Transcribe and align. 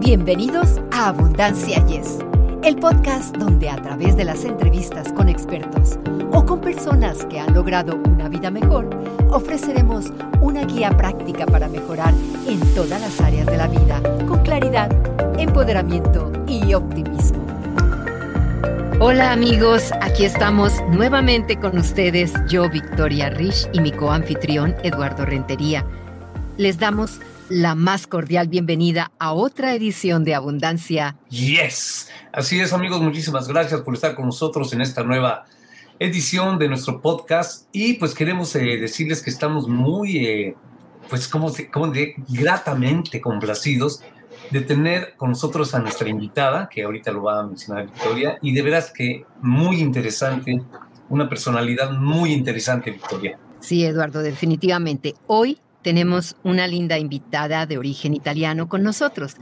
Bienvenidos 0.00 0.80
a 0.92 1.08
Abundancia 1.08 1.84
Yes, 1.86 2.20
el 2.62 2.76
podcast 2.76 3.36
donde 3.36 3.68
a 3.68 3.74
través 3.82 4.16
de 4.16 4.24
las 4.24 4.44
entrevistas 4.44 5.12
con 5.12 5.28
expertos 5.28 5.98
o 6.32 6.46
con 6.46 6.60
personas 6.60 7.24
que 7.26 7.40
han 7.40 7.52
logrado 7.52 7.96
una 7.96 8.28
vida 8.28 8.48
mejor, 8.48 8.88
ofreceremos 9.28 10.06
una 10.40 10.64
guía 10.64 10.90
práctica 10.90 11.46
para 11.46 11.68
mejorar 11.68 12.14
en 12.46 12.60
todas 12.74 13.00
las 13.00 13.20
áreas 13.20 13.46
de 13.46 13.56
la 13.56 13.66
vida 13.66 14.00
con 14.28 14.40
claridad, 14.44 14.88
empoderamiento 15.36 16.32
y 16.46 16.74
optimismo. 16.74 17.44
Hola 19.00 19.32
amigos, 19.32 19.90
aquí 20.00 20.24
estamos 20.24 20.74
nuevamente 20.90 21.58
con 21.58 21.76
ustedes, 21.76 22.32
yo 22.48 22.70
Victoria 22.70 23.30
Rich 23.30 23.68
y 23.72 23.80
mi 23.80 23.90
coanfitrión 23.90 24.76
Eduardo 24.84 25.26
Rentería. 25.26 25.84
Les 26.56 26.78
damos 26.78 27.20
la 27.48 27.74
más 27.74 28.06
cordial 28.06 28.48
bienvenida 28.48 29.10
a 29.18 29.32
otra 29.32 29.74
edición 29.74 30.24
de 30.24 30.34
Abundancia. 30.34 31.16
Yes, 31.30 32.10
así 32.32 32.60
es 32.60 32.72
amigos, 32.72 33.00
muchísimas 33.00 33.48
gracias 33.48 33.80
por 33.80 33.94
estar 33.94 34.14
con 34.14 34.26
nosotros 34.26 34.72
en 34.72 34.82
esta 34.82 35.02
nueva 35.02 35.46
edición 35.98 36.58
de 36.58 36.68
nuestro 36.68 37.00
podcast 37.00 37.68
y 37.72 37.94
pues 37.94 38.14
queremos 38.14 38.54
eh, 38.54 38.76
decirles 38.78 39.22
que 39.22 39.30
estamos 39.30 39.66
muy, 39.66 40.18
eh, 40.18 40.56
pues 41.08 41.26
como, 41.26 41.50
como 41.72 41.88
de, 41.88 42.14
gratamente 42.28 43.20
complacidos 43.20 44.02
de 44.50 44.60
tener 44.60 45.14
con 45.16 45.30
nosotros 45.30 45.74
a 45.74 45.78
nuestra 45.78 46.08
invitada, 46.08 46.68
que 46.68 46.82
ahorita 46.82 47.12
lo 47.12 47.22
va 47.22 47.40
a 47.40 47.46
mencionar 47.46 47.86
Victoria, 47.86 48.38
y 48.40 48.54
de 48.54 48.62
veras 48.62 48.92
que 48.94 49.24
muy 49.42 49.80
interesante, 49.80 50.62
una 51.08 51.28
personalidad 51.28 51.92
muy 51.92 52.32
interesante, 52.32 52.90
Victoria. 52.90 53.38
Sí, 53.60 53.84
Eduardo, 53.84 54.20
definitivamente. 54.20 55.14
Hoy 55.26 55.58
tenemos 55.88 56.36
una 56.42 56.66
linda 56.66 56.98
invitada 56.98 57.64
de 57.64 57.78
origen 57.78 58.12
italiano 58.12 58.68
con 58.68 58.82
nosotros. 58.82 59.36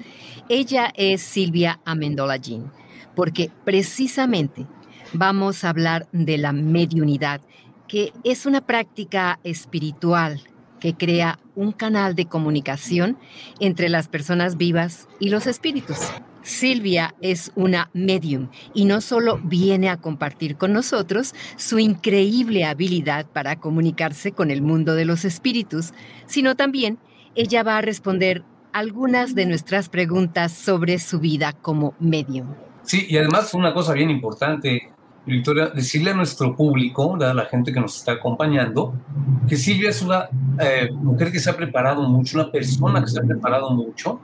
Ella 0.49 0.93
es 0.95 1.21
Silvia 1.21 1.81
Amendola 1.85 2.37
Jean, 2.37 2.71
porque 3.17 3.51
precisamente 3.65 4.65
vamos 5.13 5.65
a 5.65 5.71
hablar 5.71 6.07
de 6.13 6.39
la 6.39 6.53
mediunidad, 6.53 7.41
que 7.89 8.13
es 8.23 8.47
una 8.47 8.61
práctica 8.61 9.41
espiritual 9.43 10.41
que 10.79 10.95
crea 10.95 11.41
un 11.57 11.73
canal 11.73 12.15
de 12.15 12.27
comunicación 12.27 13.19
entre 13.59 13.89
las 13.89 14.07
personas 14.07 14.57
vivas 14.57 15.09
y 15.19 15.31
los 15.31 15.49
espíritus. 15.49 15.99
Silvia 16.47 17.13
es 17.21 17.51
una 17.57 17.91
medium 17.93 18.51
y 18.73 18.85
no 18.85 19.01
solo 19.01 19.41
viene 19.43 19.89
a 19.89 19.97
compartir 19.97 20.57
con 20.57 20.73
nosotros 20.73 21.35
su 21.57 21.81
increíble 21.81 22.65
habilidad 22.65 23.27
para 23.27 23.57
comunicarse 23.57 24.31
con 24.31 24.53
el 24.53 24.63
mundo 24.63 24.95
de 24.95 25.07
los 25.07 25.25
espíritus, 25.25 25.93
sino 26.27 26.55
también 26.55 26.99
ella 27.35 27.65
va 27.65 27.79
a 27.79 27.83
responder 27.83 28.45
algunas 28.73 29.35
de 29.35 29.45
nuestras 29.45 29.89
preguntas 29.89 30.53
sobre 30.53 31.01
su 31.01 31.19
vida 31.19 31.53
como 31.53 31.95
medium. 31.99 32.55
Sí, 32.85 33.07
y 33.09 33.19
además 33.19 33.53
una 33.53 33.75
cosa 33.75 33.93
bien 33.93 34.11
importante, 34.11 34.93
Victoria, 35.27 35.71
decirle 35.71 36.13
a 36.13 36.15
nuestro 36.15 36.55
público, 36.55 37.17
a 37.21 37.35
la 37.35 37.47
gente 37.47 37.73
que 37.73 37.81
nos 37.81 37.97
está 37.97 38.13
acompañando, 38.13 38.95
que 39.49 39.57
Silvia 39.57 39.91
es 39.91 40.01
una 40.01 40.29
eh, 40.61 40.91
mujer 40.93 41.33
que 41.33 41.41
se 41.41 41.51
ha 41.51 41.57
preparado 41.57 42.05
mucho, 42.05 42.39
una 42.39 42.53
persona 42.53 43.01
que 43.03 43.09
se 43.09 43.19
ha 43.19 43.25
preparado 43.25 43.71
mucho. 43.71 44.21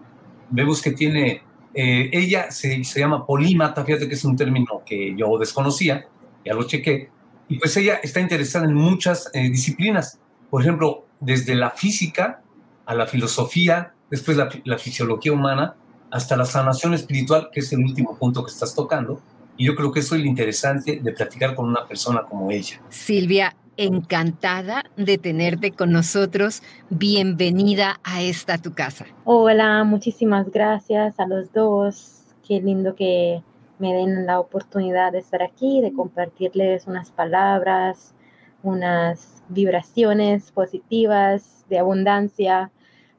Vemos 0.50 0.81
que 0.81 0.93
tiene 0.93 1.43
eh, 1.75 2.11
ella 2.12 2.51
se, 2.51 2.84
se, 2.84 3.01
llama 3.01 3.27
polímata, 3.27 3.84
fíjate 3.84 4.09
que 4.09 4.15
es 4.15 4.25
un 4.25 4.37
término 4.37 4.83
que 4.84 5.15
yo 5.17 5.39
desconocía, 5.39 6.06
ya 6.45 6.55
lo 6.55 6.65
chequé, 6.65 7.11
y 7.48 7.59
pues 7.59 7.77
ella 7.77 8.01
está 8.03 8.20
interesada 8.20 8.67
en 8.67 8.75
muchas 8.75 9.31
eh, 9.33 9.51
disciplinas, 9.51 10.19
por 10.50 10.62
ejemplo, 10.62 11.06
desde 11.20 11.55
la 11.55 11.70
física 11.70 12.43
a 12.87 12.95
la 12.95 13.06
filosofía, 13.06 13.95
después 14.11 14.37
la, 14.37 14.48
la 14.65 14.78
fisiología 14.78 15.33
humana, 15.33 15.77
hasta 16.11 16.37
la 16.37 16.45
sanación 16.45 16.93
espiritual, 16.95 17.48
que 17.53 17.61
es 17.61 17.73
el 17.73 17.81
último 17.81 18.19
punto 18.19 18.45
que 18.45 18.50
estás 18.50 18.75
tocando, 18.75 19.23
y 19.56 19.67
yo 19.67 19.75
creo 19.75 19.93
que 19.93 20.00
eso 20.00 20.15
es 20.15 20.23
lo 20.23 20.27
interesante 20.27 21.00
de 21.03 21.12
platicar 21.12 21.55
con 21.55 21.69
una 21.69 21.87
persona 21.87 22.23
como 22.23 22.50
ella. 22.50 22.81
Silvia, 22.89 23.55
encantada 23.77 24.84
de 24.97 25.19
tenerte 25.19 25.72
con 25.72 25.93
nosotros. 25.93 26.62
Bienvenida 26.91 28.00
a 28.05 28.22
esta 28.22 28.59
tu 28.59 28.75
casa. 28.75 29.06
Hola, 29.25 29.84
muchísimas 29.84 30.50
gracias 30.50 31.19
a 31.19 31.27
los 31.27 31.53
dos. 31.53 32.22
Qué 32.47 32.60
lindo 32.60 32.94
que 32.94 33.43
me 33.78 33.93
den 33.94 34.27
la 34.27 34.38
oportunidad 34.38 35.12
de 35.12 35.19
estar 35.19 35.43
aquí, 35.43 35.81
de 35.81 35.93
compartirles 35.93 36.87
unas 36.87 37.10
palabras, 37.10 38.15
unas 38.62 39.43
vibraciones 39.49 40.53
positivas 40.53 41.65
de 41.69 41.78
abundancia. 41.78 42.71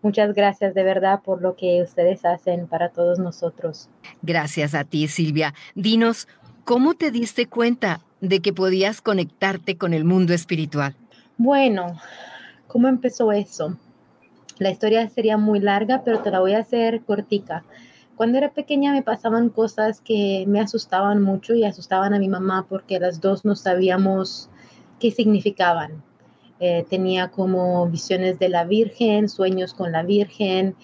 Muchas 0.02 0.34
gracias 0.34 0.74
de 0.74 0.84
verdad 0.84 1.22
por 1.24 1.42
lo 1.42 1.56
que 1.56 1.82
ustedes 1.82 2.26
hacen 2.26 2.68
para 2.68 2.90
todos 2.90 3.20
nosotros. 3.20 3.90
Gracias 4.22 4.76
a 4.76 4.84
ti, 4.84 5.08
Silvia. 5.08 5.54
Dinos, 5.76 6.28
¿cómo 6.66 6.94
te 6.94 7.12
diste 7.12 7.48
cuenta 7.48 8.02
de 8.24 8.40
que 8.40 8.54
podías 8.54 9.02
conectarte 9.02 9.78
con 9.78 9.94
el 9.94 10.06
mundo 10.06 10.34
espiritual? 10.34 10.96
Bueno, 11.38 12.00
¿cómo 12.68 12.88
empezó 12.88 13.34
eso? 13.34 13.78
La 14.60 14.70
historia 14.70 15.10
sería 15.10 15.38
muy 15.38 15.60
larga, 15.60 16.04
pero 16.06 16.20
te 16.20 16.32
la 16.32 16.40
voy 16.40 16.54
a 16.54 16.60
hacer 16.60 17.02
cortica. 17.02 17.66
Cuando 18.16 18.38
era 18.38 18.54
pequeña 18.54 18.94
me 18.94 19.04
pasaban 19.04 19.50
cosas 19.50 20.00
que 20.00 20.46
me 20.48 20.62
asustaban 20.62 21.22
mucho 21.22 21.54
y 21.54 21.66
asustaban 21.66 22.14
a 22.14 22.20
mi 22.20 22.30
mamá 22.30 22.66
porque 22.70 22.98
las 22.98 23.20
dos 23.20 23.44
no 23.44 23.56
sabíamos 23.56 24.50
qué 25.02 25.12
significaban. 25.12 26.02
Eh, 26.62 26.86
tenía 26.90 27.28
como 27.30 27.88
visiones 27.90 28.40
de 28.40 28.48
la 28.48 28.64
Virgen, 28.64 29.28
sueños 29.28 29.74
con 29.74 29.92
la 29.92 30.04
Virgen 30.04 30.76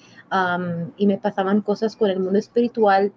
y 0.98 1.08
me 1.08 1.18
pasaban 1.18 1.62
cosas 1.62 1.96
con 1.96 2.10
el 2.10 2.20
mundo 2.20 2.38
espiritual 2.38 3.14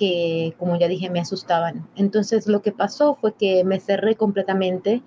que, 0.00 0.54
como 0.58 0.78
ya 0.78 0.88
dije, 0.88 1.10
me 1.10 1.20
asustaban. 1.20 1.86
Entonces 1.94 2.46
lo 2.46 2.62
que 2.62 2.72
pasó 2.72 3.16
fue 3.20 3.34
que 3.34 3.64
me 3.64 3.78
cerré 3.78 4.16
completamente 4.16 5.02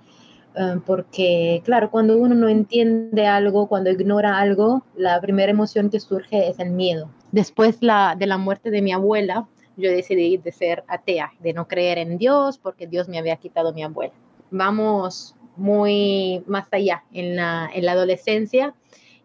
eh, 0.55 0.75
porque, 0.85 1.63
claro, 1.65 1.89
cuando 1.89 2.15
uno 2.15 2.35
no 2.35 2.47
entiende 2.47 3.25
algo, 3.25 3.67
cuando 3.67 3.89
ignora 3.89 4.37
algo, 4.37 4.83
la 4.95 5.19
primera 5.19 5.51
emoción 5.51 5.89
que 5.89 5.99
surge 5.99 6.47
es 6.47 6.59
el 6.59 6.69
miedo. 6.69 7.09
Después 7.31 7.77
la, 7.81 8.15
de 8.15 8.27
la 8.27 8.37
muerte 8.37 8.69
de 8.69 8.83
mi 8.83 8.91
abuela, 8.91 9.47
yo 9.77 9.89
decidí 9.89 10.37
de 10.37 10.51
ser 10.51 10.83
atea, 10.87 11.31
de 11.39 11.53
no 11.53 11.67
creer 11.67 11.97
en 11.97 12.19
Dios 12.19 12.59
porque 12.59 12.85
Dios 12.85 13.09
me 13.09 13.17
había 13.17 13.37
quitado 13.37 13.73
mi 13.73 13.81
abuela. 13.81 14.13
Vamos 14.51 15.35
muy 15.55 16.43
más 16.45 16.67
allá 16.71 17.03
en 17.11 17.35
la, 17.35 17.67
en 17.73 17.85
la 17.85 17.93
adolescencia 17.93 18.75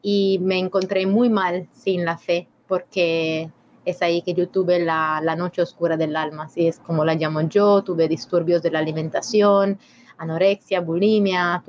y 0.01 0.39
me 0.41 0.59
encontré 0.59 1.05
muy 1.05 1.29
mal 1.29 1.69
sin 1.75 2.07
la 2.07 2.17
fe 2.17 2.49
porque 2.67 3.51
es 3.91 4.03
ahí 4.03 4.23
que 4.23 4.35
yo 4.35 4.49
tuve 4.49 4.79
la, 4.79 5.21
noche 5.37 5.63
oscura 5.63 5.97
del 5.97 6.17
alma, 6.17 6.45
así 6.45 6.67
es 6.67 6.79
como 6.79 7.05
la 7.05 7.15
llamo 7.15 7.41
yo, 7.43 7.83
tuve 7.83 8.09
disturbios 8.09 8.63
de 8.63 8.71
la 8.71 8.81
alimentación, 8.81 9.79
anorexia, 10.19 10.81
bulimia, 10.81 11.63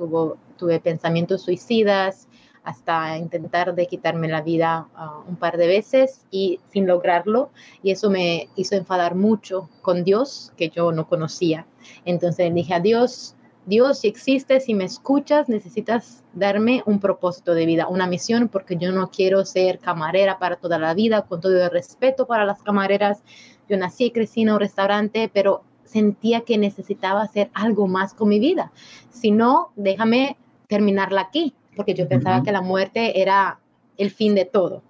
tuve 0.56 0.80
pensamientos 0.80 1.42
suicidas, 1.42 2.28
hasta 2.62 3.16
intentar 3.16 3.74
de 3.74 3.86
quitarme 3.86 4.28
la 4.28 4.42
vida 4.42 4.88
ah, 4.94 5.22
un 5.26 5.36
par 5.36 5.56
de 5.56 5.66
veces 5.66 6.26
y 6.30 6.60
sin 6.68 6.86
lograrlo. 6.86 7.50
Y 7.82 7.90
eso 7.90 8.10
me 8.10 8.48
hizo 8.54 8.76
enfadar 8.76 9.14
mucho 9.14 9.70
con 9.82 10.04
Dios, 10.04 10.52
que 10.56 10.68
yo 10.68 10.92
no 10.92 11.08
conocía. 11.08 11.66
Entonces 12.04 12.52
dije 12.52 12.74
a 12.74 12.80
Dios, 12.80 13.34
Dios, 13.70 14.00
si 14.00 14.08
existes, 14.08 14.64
si 14.64 14.74
me 14.74 14.82
escuchas, 14.82 15.48
necesitas 15.48 16.24
darme 16.32 16.82
un 16.86 16.98
propósito 16.98 17.54
de 17.54 17.66
vida, 17.66 17.86
una 17.86 18.08
misión, 18.08 18.48
porque 18.48 18.76
yo 18.76 18.90
no 18.90 19.12
quiero 19.12 19.44
ser 19.44 19.78
camarera 19.78 20.40
para 20.40 20.56
toda 20.56 20.76
la 20.76 20.92
vida, 20.92 21.22
con 21.22 21.40
todo 21.40 21.64
el 21.64 21.70
respeto 21.70 22.26
para 22.26 22.44
las 22.44 22.60
camareras. 22.64 23.22
Yo 23.68 23.76
nací 23.76 24.06
y 24.06 24.10
crecí 24.10 24.42
en 24.42 24.50
un 24.50 24.58
restaurante, 24.58 25.30
pero 25.32 25.62
sentía 25.84 26.40
que 26.40 26.58
necesitaba 26.58 27.22
hacer 27.22 27.48
algo 27.54 27.86
más 27.86 28.12
con 28.12 28.28
mi 28.28 28.40
vida. 28.40 28.72
Si 29.08 29.30
no, 29.30 29.70
déjame 29.76 30.36
terminarla 30.66 31.20
aquí, 31.20 31.54
porque 31.76 31.94
yo 31.94 32.08
pensaba 32.08 32.42
que 32.42 32.50
la 32.50 32.62
muerte 32.62 33.22
era 33.22 33.60
el 33.96 34.10
fin 34.10 34.34
de 34.34 34.46
todo. 34.46 34.82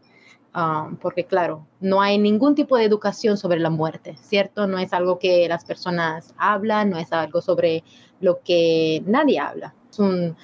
Ah, 0.53 0.91
porque 1.01 1.27
claro, 1.27 1.67
no 1.81 2.01
hay 2.01 2.19
ningún 2.19 2.57
tipo 2.57 2.77
de 2.77 2.85
educación 2.85 3.37
sobre 3.37 3.61
la 3.61 3.71
muerte, 3.71 4.17
¿cierto? 4.21 4.67
No 4.67 4.79
es 4.79 4.93
algo 4.93 5.19
que 5.19 5.47
las 5.49 5.65
personas 5.65 6.35
hablan, 6.39 6.91
no 6.91 6.99
es 6.99 7.13
algo 7.13 7.41
sobre 7.41 7.85
lo 8.21 8.41
que 8.43 9.03
nadie 9.07 9.41
habla. 9.41 9.75
Es 9.91 9.99
un, 9.99 10.37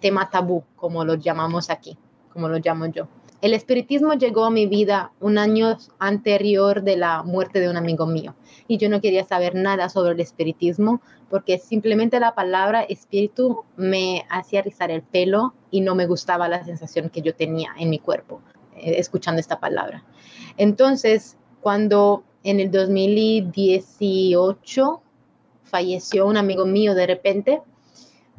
tema 0.00 0.28
tabú, 0.28 0.64
como 0.74 1.04
lo 1.04 1.14
llamamos 1.14 1.70
aquí, 1.70 1.96
como 2.32 2.48
lo 2.48 2.58
llamo 2.58 2.86
yo. 2.86 3.06
El 3.40 3.54
espiritismo 3.54 4.14
llegó 4.14 4.44
a 4.44 4.50
mi 4.50 4.66
vida 4.66 5.12
un 5.20 5.38
año 5.38 5.78
anterior 6.00 6.82
de 6.82 6.96
la 6.96 7.22
muerte 7.22 7.60
de 7.60 7.70
un 7.70 7.76
amigo 7.76 8.04
mío 8.04 8.34
y 8.66 8.78
yo 8.78 8.88
no 8.88 9.00
quería 9.00 9.22
saber 9.22 9.54
nada 9.54 9.88
sobre 9.88 10.14
el 10.14 10.20
espiritismo 10.20 11.00
porque 11.30 11.58
simplemente 11.58 12.18
la 12.18 12.34
palabra 12.34 12.82
espíritu 12.82 13.62
me 13.76 14.24
hacía 14.28 14.62
rizar 14.62 14.90
el 14.90 15.02
pelo 15.02 15.54
y 15.70 15.82
no 15.82 15.94
me 15.94 16.06
gustaba 16.06 16.48
la 16.48 16.64
sensación 16.64 17.10
que 17.10 17.22
yo 17.22 17.32
tenía 17.32 17.70
en 17.78 17.90
mi 17.90 18.00
cuerpo 18.00 18.40
eh, 18.74 18.94
escuchando 18.98 19.38
esta 19.38 19.60
palabra. 19.60 20.02
Entonces, 20.56 21.36
cuando 21.60 22.24
en 22.42 22.58
el 22.58 22.72
2018 22.72 25.00
falleció 25.68 26.26
un 26.26 26.36
amigo 26.36 26.66
mío 26.66 26.94
de 26.94 27.06
repente, 27.06 27.60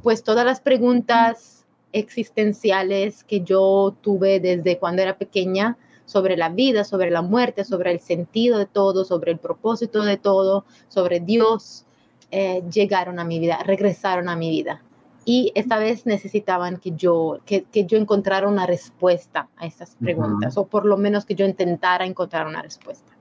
pues 0.04 0.24
todas 0.24 0.46
las 0.46 0.62
preguntas 0.62 1.66
existenciales 1.92 3.24
que 3.24 3.42
yo 3.42 3.96
tuve 4.02 4.40
desde 4.40 4.78
cuando 4.78 5.02
era 5.02 5.18
pequeña 5.18 5.78
sobre 6.06 6.38
la 6.38 6.50
vida, 6.50 6.84
sobre 6.84 7.12
la 7.12 7.22
muerte, 7.22 7.64
sobre 7.64 7.92
el 7.92 8.00
sentido 8.00 8.58
de 8.58 8.66
todo, 8.66 9.06
sobre 9.06 9.31
el 9.31 9.38
propósito 9.38 10.04
de 10.04 10.18
todo, 10.18 10.66
sobre 10.88 11.20
Dios, 11.20 11.86
eh, 12.31 12.64
llegaron 12.72 13.20
a 13.20 13.24
mi 13.24 13.40
vida, 13.40 13.62
regresaron 13.64 14.28
a 14.30 14.36
mi 14.36 14.50
vida. 14.50 14.81
Y 15.26 15.52
esta 15.54 15.78
vez 15.78 16.08
necesitaban 16.08 16.78
que 16.78 16.92
yo, 16.92 17.40
que, 17.46 17.66
yo 17.86 17.98
encontrara 17.98 18.48
una 18.48 18.66
respuesta 18.66 19.50
a 19.58 19.68
estas 19.68 19.96
preguntas, 19.96 20.58
o 20.58 20.66
por 20.66 20.86
lo 20.86 20.98
menos 20.98 21.26
que 21.26 21.36
yo 21.36 21.46
intentara 21.46 22.06
encontrar 22.06 22.48
una 22.48 22.64
respuesta. 22.64 23.16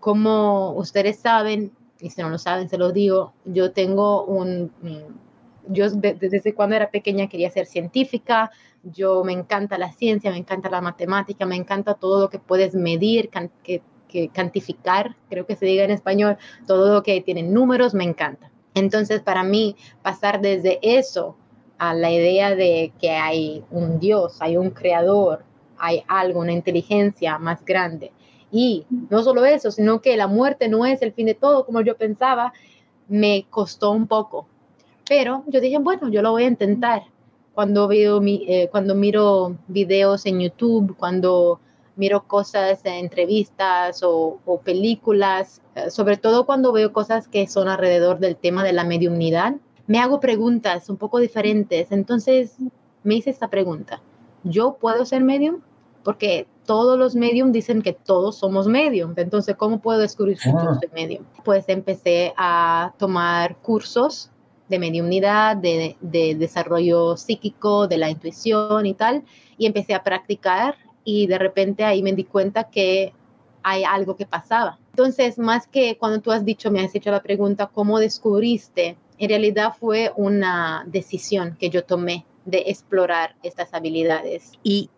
Como 0.00 0.72
ustedes 0.72 1.18
saben, 1.18 1.70
y 2.00 2.10
si 2.10 2.20
no 2.22 2.30
lo 2.30 2.38
saben, 2.38 2.68
se 2.68 2.78
lo 2.78 2.92
digo, 2.92 3.32
yo 3.44 3.72
tengo 3.72 4.24
un, 4.24 4.72
yo 5.68 5.90
desde 5.90 6.54
cuando 6.54 6.76
era 6.76 6.90
pequeña 6.90 7.28
quería 7.28 7.50
ser 7.50 7.66
científica, 7.66 8.50
yo 8.82 9.24
me 9.24 9.32
encanta 9.32 9.78
la 9.78 9.92
ciencia, 9.92 10.30
me 10.30 10.38
encanta 10.38 10.70
la 10.70 10.80
matemática, 10.80 11.44
me 11.46 11.56
encanta 11.56 11.94
todo 11.94 12.20
lo 12.20 12.30
que 12.30 12.38
puedes 12.38 12.74
medir, 12.74 13.30
que, 13.62 13.82
que 14.08 14.28
cantificar, 14.28 15.16
creo 15.28 15.46
que 15.46 15.56
se 15.56 15.66
diga 15.66 15.84
en 15.84 15.90
español, 15.90 16.38
todo 16.66 16.94
lo 16.94 17.02
que 17.02 17.20
tiene 17.20 17.42
números, 17.42 17.94
me 17.94 18.04
encanta. 18.04 18.50
Entonces, 18.74 19.20
para 19.20 19.42
mí, 19.42 19.76
pasar 20.02 20.40
desde 20.40 20.78
eso 20.82 21.36
a 21.78 21.94
la 21.94 22.10
idea 22.10 22.54
de 22.54 22.92
que 23.00 23.10
hay 23.10 23.64
un 23.70 23.98
Dios, 23.98 24.38
hay 24.40 24.56
un 24.56 24.70
creador, 24.70 25.44
hay 25.78 26.02
algo, 26.08 26.40
una 26.40 26.52
inteligencia 26.52 27.38
más 27.38 27.64
grande. 27.64 28.12
Y 28.50 28.86
no 29.10 29.22
solo 29.22 29.44
eso, 29.44 29.70
sino 29.70 30.00
que 30.00 30.16
la 30.16 30.26
muerte 30.26 30.68
no 30.68 30.86
es 30.86 31.02
el 31.02 31.12
fin 31.12 31.26
de 31.26 31.34
todo, 31.34 31.66
como 31.66 31.80
yo 31.80 31.96
pensaba, 31.96 32.52
me 33.08 33.46
costó 33.50 33.90
un 33.90 34.06
poco. 34.06 34.46
Pero 35.08 35.44
yo 35.46 35.60
dije, 35.60 35.78
bueno, 35.78 36.08
yo 36.08 36.22
lo 36.22 36.32
voy 36.32 36.44
a 36.44 36.48
intentar. 36.48 37.02
Cuando, 37.54 37.88
veo 37.88 38.20
mi, 38.20 38.44
eh, 38.46 38.68
cuando 38.70 38.94
miro 38.94 39.56
videos 39.66 40.26
en 40.26 40.40
YouTube, 40.40 40.96
cuando 40.96 41.60
miro 41.96 42.22
cosas, 42.24 42.84
en 42.84 42.94
entrevistas 42.94 44.02
o, 44.04 44.38
películas, 44.64 45.60
eh, 45.74 45.90
sobre 45.90 46.16
todo 46.16 46.46
cuando 46.46 46.72
veo 46.72 46.92
cosas 46.92 47.26
que 47.26 47.48
son 47.48 47.68
alrededor 47.68 48.20
del 48.20 48.36
tema 48.36 48.62
de 48.62 48.72
la 48.72 48.84
mediumnidad, 48.84 49.56
me 49.88 49.98
hago 49.98 50.20
preguntas 50.20 50.88
un 50.88 50.96
poco 50.96 51.18
diferentes. 51.18 51.90
Entonces 51.90 52.54
me 53.02 53.16
hice 53.16 53.30
esta 53.30 53.48
pregunta, 53.48 54.00
¿yo 54.44 54.74
puedo 54.74 55.04
ser 55.04 55.24
medium? 55.24 55.60
Porque 56.04 56.46
todos 56.68 56.98
los 56.98 57.14
medium 57.14 57.50
dicen 57.50 57.80
que 57.80 57.94
todos 57.94 58.36
somos 58.36 58.66
medium. 58.66 59.14
Entonces, 59.16 59.56
¿cómo 59.56 59.80
puedo 59.80 60.00
descubrir 60.00 60.36
si 60.36 60.52
yo 60.52 60.58
ah. 60.58 60.78
soy 60.78 60.90
medium? 60.92 61.24
Pues 61.42 61.64
empecé 61.66 62.34
a 62.36 62.92
tomar 62.98 63.56
cursos 63.56 64.30
de 64.68 64.78
mediumnidad, 64.78 65.56
de, 65.56 65.96
de, 66.02 66.34
desarrollo 66.34 67.16
psíquico, 67.16 67.88
de 67.88 67.96
la 67.96 68.10
intuición 68.10 68.84
y 68.84 68.92
tal, 68.92 69.24
y 69.56 69.64
empecé 69.64 69.94
a 69.94 70.04
practicar 70.04 70.74
y 71.04 71.26
de 71.26 71.38
repente 71.38 71.84
ahí 71.84 72.02
me 72.02 72.12
di 72.12 72.24
cuenta 72.24 72.64
que 72.64 73.14
hay 73.62 73.84
algo 73.84 74.14
que 74.16 74.26
pasaba. 74.26 74.78
Entonces, 74.90 75.38
más 75.38 75.66
que 75.66 75.96
cuando 75.96 76.20
tú 76.20 76.32
has 76.32 76.44
dicho, 76.44 76.70
me 76.70 76.80
has 76.82 76.94
hecho 76.94 77.10
la 77.10 77.22
pregunta, 77.22 77.70
¿cómo 77.72 77.98
descubriste? 77.98 78.98
En 79.16 79.30
realidad 79.30 79.72
fue 79.80 80.12
una 80.16 80.84
decisión 80.86 81.56
que 81.58 81.70
yo 81.70 81.82
tomé 81.82 82.26
de 82.44 82.64
explorar 82.66 83.36
estas 83.42 83.72
habilidades. 83.72 84.52
¿Y 84.62 84.90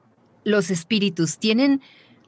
los 0.45 0.71
espíritus 0.71 1.39
tienen 1.39 1.81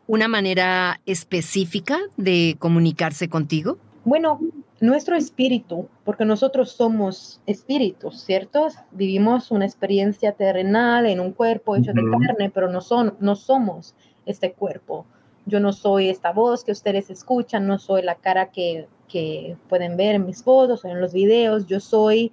una 0.06 0.28
manera 0.28 1.00
específica 1.06 1.98
de 2.16 2.56
comunicarse 2.58 3.28
contigo? 3.28 3.78
Bueno, 4.04 4.40
nuestro 4.80 5.16
espíritu, 5.16 5.88
porque 6.04 6.24
nosotros 6.24 6.72
somos 6.72 7.40
espíritus, 7.46 8.20
¿cierto? 8.20 8.66
Vivimos 8.90 9.50
una 9.50 9.64
experiencia 9.64 10.32
terrenal 10.32 11.06
en 11.06 11.20
un 11.20 11.32
cuerpo 11.32 11.76
hecho 11.76 11.92
de 11.92 12.02
carne, 12.10 12.50
pero 12.50 12.68
no, 12.68 12.80
son, 12.80 13.14
no 13.20 13.36
somos 13.36 13.94
este 14.26 14.52
cuerpo. 14.52 15.06
Yo 15.46 15.60
no 15.60 15.72
soy 15.72 16.08
esta 16.08 16.32
voz 16.32 16.64
que 16.64 16.72
ustedes 16.72 17.10
escuchan, 17.10 17.66
no 17.66 17.78
soy 17.78 18.02
la 18.02 18.16
cara 18.16 18.50
que, 18.50 18.88
que 19.08 19.56
pueden 19.68 19.96
ver 19.96 20.16
en 20.16 20.26
mis 20.26 20.42
fotos 20.42 20.84
o 20.84 20.88
en 20.88 21.00
los 21.00 21.12
videos, 21.12 21.66
yo 21.66 21.78
soy 21.78 22.32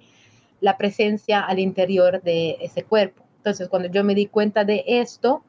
la 0.60 0.76
presencia 0.76 1.40
al 1.40 1.58
interior 1.58 2.20
de 2.22 2.56
ese 2.60 2.82
cuerpo. 2.82 3.22
Entonces, 3.36 3.68
cuando 3.68 3.88
yo 3.88 4.04
me 4.04 4.14
di 4.14 4.26
cuenta 4.26 4.64
de 4.64 4.84
esto, 4.86 5.42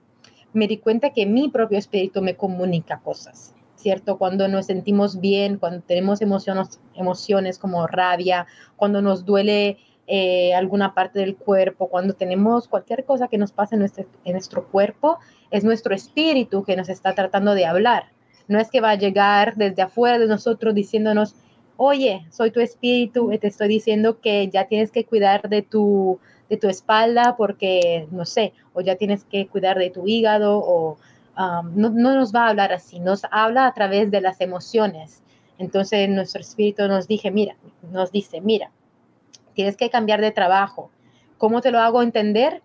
me 0.53 0.67
di 0.67 0.77
cuenta 0.77 1.11
que 1.11 1.25
mi 1.25 1.49
propio 1.49 1.77
espíritu 1.77 2.21
me 2.21 2.35
comunica 2.35 2.99
cosas. 2.99 3.53
¿cierto? 3.81 4.17
Cuando 4.17 4.47
nos 4.47 4.67
sentimos 4.67 5.19
bien, 5.19 5.57
cuando 5.57 5.81
tenemos 5.81 6.21
emociones, 6.21 6.79
emociones 6.93 7.57
como 7.57 7.87
rabia, 7.87 8.45
cuando 8.75 9.01
nos 9.01 9.25
duele 9.25 9.77
eh, 10.07 10.53
alguna 10.53 10.93
parte 10.93 11.19
del 11.19 11.35
cuerpo, 11.35 11.87
cuando 11.87 12.13
tenemos 12.13 12.67
cualquier 12.67 13.03
cosa 13.05 13.27
que 13.27 13.37
nos 13.37 13.51
pase 13.51 13.75
en 13.75 13.79
nuestro, 13.79 14.05
en 14.23 14.33
nuestro 14.33 14.67
cuerpo, 14.67 15.17
es 15.49 15.63
nuestro 15.63 15.95
espíritu 15.95 16.63
que 16.63 16.75
nos 16.75 16.89
está 16.89 17.15
tratando 17.15 17.53
de 17.55 17.65
hablar. 17.65 18.05
No 18.47 18.59
es 18.59 18.69
que 18.69 18.81
va 18.81 18.91
a 18.91 18.95
llegar 18.95 19.55
desde 19.55 19.81
afuera 19.81 20.19
de 20.19 20.27
nosotros 20.27 20.75
diciéndonos, 20.75 21.35
oye, 21.77 22.25
soy 22.29 22.51
tu 22.51 22.59
espíritu 22.59 23.31
y 23.31 23.39
te 23.39 23.47
estoy 23.47 23.67
diciendo 23.67 24.19
que 24.19 24.49
ya 24.49 24.67
tienes 24.67 24.91
que 24.91 25.05
cuidar 25.05 25.49
de 25.49 25.61
tu, 25.61 26.19
de 26.51 26.57
tu 26.57 26.67
espalda 26.67 27.35
porque, 27.37 28.09
no 28.11 28.25
sé, 28.25 28.51
o 28.73 28.81
ya 28.81 28.97
tienes 28.97 29.23
que 29.23 29.47
cuidar 29.47 29.79
de 29.79 29.89
tu 29.89 30.05
hígado 30.05 30.59
o 30.59 30.97
no, 31.73 31.89
nos 31.89 32.35
va 32.35 32.45
a 32.45 32.49
hablar 32.49 32.73
así, 32.73 32.99
nos 32.99 33.21
habla 33.31 33.67
a 33.67 33.73
través 33.73 34.11
de 34.11 34.19
las 34.19 34.41
emociones. 34.41 35.23
Entonces 35.57 36.09
nuestro 36.09 36.41
espíritu 36.41 36.85
nos 36.89 37.07
dije, 37.07 37.31
mira, 37.31 37.55
nos 37.89 38.11
dice, 38.11 38.41
mira, 38.41 38.69
tienes 39.53 39.77
que 39.77 39.89
cambiar 39.89 40.19
de 40.19 40.31
trabajo. 40.31 40.91
¿Cómo 41.37 41.61
te 41.61 41.71
lo 41.71 41.79
hago 41.79 42.01
entender? 42.01 42.61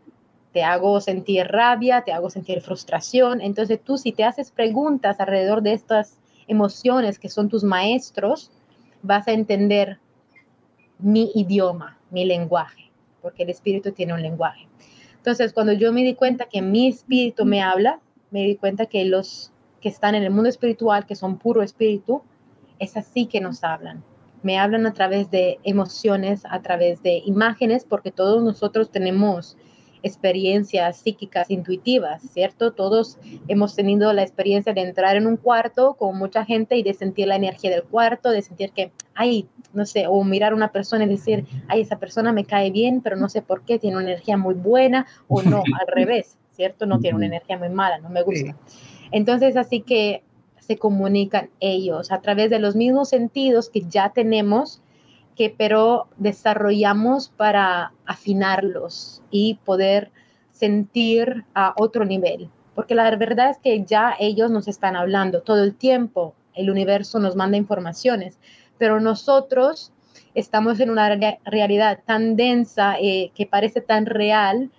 Te 0.52 0.64
hago 0.64 1.00
sentir 1.00 1.46
rabia, 1.46 2.02
te 2.02 2.12
hago 2.12 2.28
sentir 2.28 2.62
frustración. 2.62 3.40
Entonces 3.40 3.80
tú 3.80 3.98
si 3.98 4.10
te 4.10 4.24
haces 4.24 4.50
preguntas 4.50 5.20
alrededor 5.20 5.62
de 5.62 5.74
estas 5.74 6.18
emociones 6.48 7.20
que 7.20 7.28
son 7.28 7.48
tus 7.48 7.62
maestros, 7.62 8.50
vas 9.02 9.28
a 9.28 9.32
entender 9.32 10.00
mi 10.98 11.30
idioma, 11.36 11.98
mi 12.10 12.24
lenguaje, 12.24 12.85
porque 13.26 13.43
el 13.43 13.50
espíritu 13.50 13.90
tiene 13.90 14.14
un 14.14 14.23
lenguaje. 14.23 14.69
Entonces, 15.17 15.52
cuando 15.52 15.73
yo 15.73 15.93
me 15.93 16.05
di 16.05 16.14
cuenta 16.14 16.44
que 16.44 16.62
mi 16.62 16.87
espíritu 16.87 17.44
me 17.44 17.61
habla, 17.61 17.99
me 18.31 18.44
di 18.44 18.55
cuenta 18.55 18.87
que 18.87 19.05
los 19.05 19.50
que 19.81 19.88
están 19.88 20.14
en 20.14 20.23
el 20.23 20.31
mundo 20.31 20.49
espiritual, 20.49 21.06
que 21.06 21.17
son 21.17 21.37
puro 21.37 21.61
espíritu, 21.64 22.23
es 22.78 22.96
así 22.96 23.26
que 23.26 23.40
nos 23.40 23.64
hablan. 23.64 24.05
Me 24.44 24.61
hablan 24.61 24.87
a 24.87 24.93
través 24.93 25.28
de 25.32 25.58
emociones, 25.64 26.44
a 26.49 26.62
través 26.62 27.02
de 27.02 27.20
imágenes, 27.26 27.84
porque 27.84 28.12
todos 28.12 28.44
nosotros 28.44 28.93
tenemos 28.93 29.56
experiencias 30.02 30.98
psíquicas 30.98 31.50
intuitivas, 31.50 32.22
¿cierto? 32.22 32.72
Todos 32.72 33.19
hemos 33.48 33.75
tenido 33.75 34.12
la 34.12 34.22
experiencia 34.22 34.72
de 34.72 34.82
entrar 34.82 35.16
en 35.16 35.26
un 35.26 35.37
cuarto 35.37 35.94
con 35.94 36.16
mucha 36.16 36.44
gente 36.44 36.76
y 36.76 36.82
de 36.82 36.94
sentir 36.94 37.28
la 37.28 37.37
energía 37.37 37.70
del 37.70 37.84
cuarto, 37.84 38.30
de 38.30 38.42
sentir 38.42 38.73
que, 38.73 38.92
ay, 39.14 39.49
no 39.73 39.87
sé, 39.87 40.06
o 40.06 40.25
mirar 40.25 40.52
a 40.52 40.56
una 40.56 40.73
persona 40.73 41.04
y 41.04 41.09
decir, 41.09 41.44
ay, 41.68 41.82
esa 41.82 41.99
persona 41.99 42.32
me 42.32 42.44
cae 42.44 42.70
bien, 42.70 43.00
pero 43.02 43.16
no 43.16 43.28
sé 43.28 43.42
por 43.42 43.62
qué, 43.62 43.78
tiene 43.78 43.97
una 43.97 44.06
energía 44.06 44.37
muy 44.37 44.54
buena, 44.54 45.06
o 45.28 45.42
no, 45.42 45.59
al 45.59 45.87
revés. 45.88 46.37
¿cierto? 46.56 46.87
No 46.87 46.99
tiene 46.99 47.16
una 47.16 47.26
energía 47.26 47.59
muy 47.59 47.68
mala, 47.68 47.99
no 47.99 48.09
me 48.09 48.23
gusta. 48.23 48.56
Entonces, 49.12 49.56
así 49.56 49.82
que 49.82 50.23
se 50.59 50.78
comunican 50.78 51.50
ellos 51.61 52.11
a 52.11 52.20
través 52.20 52.50
de 52.50 52.59
los 52.59 52.75
mismos 52.75 53.11
sentidos 53.11 53.68
que 53.68 53.82
ya 53.82 54.09
tenemos, 54.09 54.80
que 55.37 55.55
pero 55.57 56.09
desarrollamos 56.16 57.28
para 57.28 57.93
afinarlos 58.07 59.23
y 59.31 59.59
poder 59.64 60.11
sentir 60.50 61.45
a 61.55 61.75
otro 61.76 62.05
nivel. 62.05 62.49
Porque 62.75 62.95
la 62.95 63.14
verdad 63.16 63.50
es 63.50 63.59
que 63.59 63.85
ya 63.85 64.14
ellos 64.19 64.50
nos 64.50 64.66
están 64.66 64.97
hablando 64.97 65.43
todo 65.43 65.62
el 65.62 65.75
tiempo, 65.75 66.35
el 66.55 66.71
universo 66.71 67.19
nos 67.19 67.37
manda 67.37 67.57
informaciones, 67.57 68.38
pero 68.78 69.00
nosotros 69.00 69.93
estamos 70.35 70.81
en 70.81 70.90
una 70.90 71.09
realidad 71.45 72.00
tan 72.05 72.37
densa 72.37 72.97
eh, 73.00 73.31
que 73.35 73.47
parece 73.47 73.81
tan 73.81 74.07
real 74.07 74.71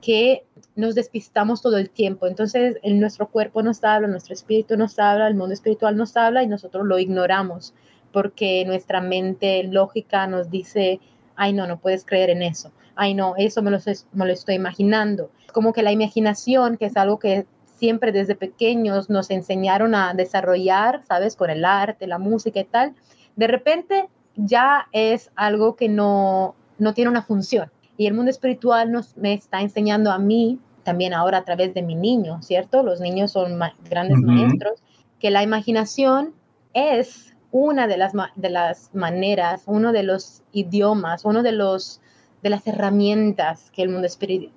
que 0.00 0.44
nos 0.76 0.94
despistamos 0.94 1.62
todo 1.62 1.78
el 1.78 1.90
tiempo. 1.90 2.26
Entonces, 2.26 2.78
en 2.82 3.00
nuestro 3.00 3.28
cuerpo 3.28 3.62
nos 3.62 3.82
habla, 3.84 4.08
nuestro 4.08 4.34
espíritu 4.34 4.76
nos 4.76 4.98
habla, 4.98 5.28
el 5.28 5.34
mundo 5.34 5.54
espiritual 5.54 5.96
nos 5.96 6.16
habla 6.16 6.42
y 6.42 6.46
nosotros 6.46 6.84
lo 6.84 6.98
ignoramos 6.98 7.74
porque 8.14 8.64
nuestra 8.64 9.00
mente 9.00 9.64
lógica 9.64 10.28
nos 10.28 10.48
dice, 10.48 11.00
ay, 11.34 11.52
no, 11.52 11.66
no 11.66 11.80
puedes 11.80 12.04
creer 12.04 12.30
en 12.30 12.42
eso. 12.42 12.70
Ay, 12.94 13.12
no, 13.12 13.34
eso 13.36 13.60
me 13.60 13.72
lo, 13.72 13.78
me 14.12 14.24
lo 14.24 14.32
estoy 14.32 14.54
imaginando. 14.54 15.32
Como 15.52 15.72
que 15.72 15.82
la 15.82 15.90
imaginación, 15.90 16.76
que 16.76 16.86
es 16.86 16.96
algo 16.96 17.18
que 17.18 17.44
siempre 17.64 18.12
desde 18.12 18.36
pequeños 18.36 19.10
nos 19.10 19.30
enseñaron 19.30 19.96
a 19.96 20.14
desarrollar, 20.14 21.02
¿sabes? 21.08 21.34
Con 21.34 21.50
el 21.50 21.64
arte, 21.64 22.06
la 22.06 22.18
música 22.18 22.60
y 22.60 22.64
tal, 22.64 22.94
de 23.34 23.48
repente 23.48 24.08
ya 24.36 24.86
es 24.92 25.32
algo 25.34 25.74
que 25.74 25.88
no, 25.88 26.54
no 26.78 26.94
tiene 26.94 27.10
una 27.10 27.22
función. 27.22 27.72
Y 27.96 28.06
el 28.06 28.14
mundo 28.14 28.30
espiritual 28.30 28.92
nos, 28.92 29.16
me 29.16 29.34
está 29.34 29.60
enseñando 29.60 30.12
a 30.12 30.18
mí, 30.18 30.60
también 30.84 31.14
ahora 31.14 31.38
a 31.38 31.44
través 31.44 31.74
de 31.74 31.82
mi 31.82 31.96
niño, 31.96 32.40
¿cierto? 32.42 32.84
Los 32.84 33.00
niños 33.00 33.32
son 33.32 33.58
grandes 33.90 34.18
maestros, 34.18 34.84
que 35.18 35.32
la 35.32 35.42
imaginación 35.42 36.32
es 36.74 37.33
una 37.54 37.86
de 37.86 37.96
las, 37.96 38.12
de 38.34 38.50
las 38.50 38.92
maneras, 38.96 39.62
uno 39.66 39.92
de 39.92 40.02
los 40.02 40.42
idiomas, 40.50 41.24
uno 41.24 41.44
de, 41.44 41.52
los, 41.52 42.00
de 42.42 42.50
las 42.50 42.66
herramientas 42.66 43.70
que 43.70 43.82
el 43.82 43.90
mundo 43.90 44.08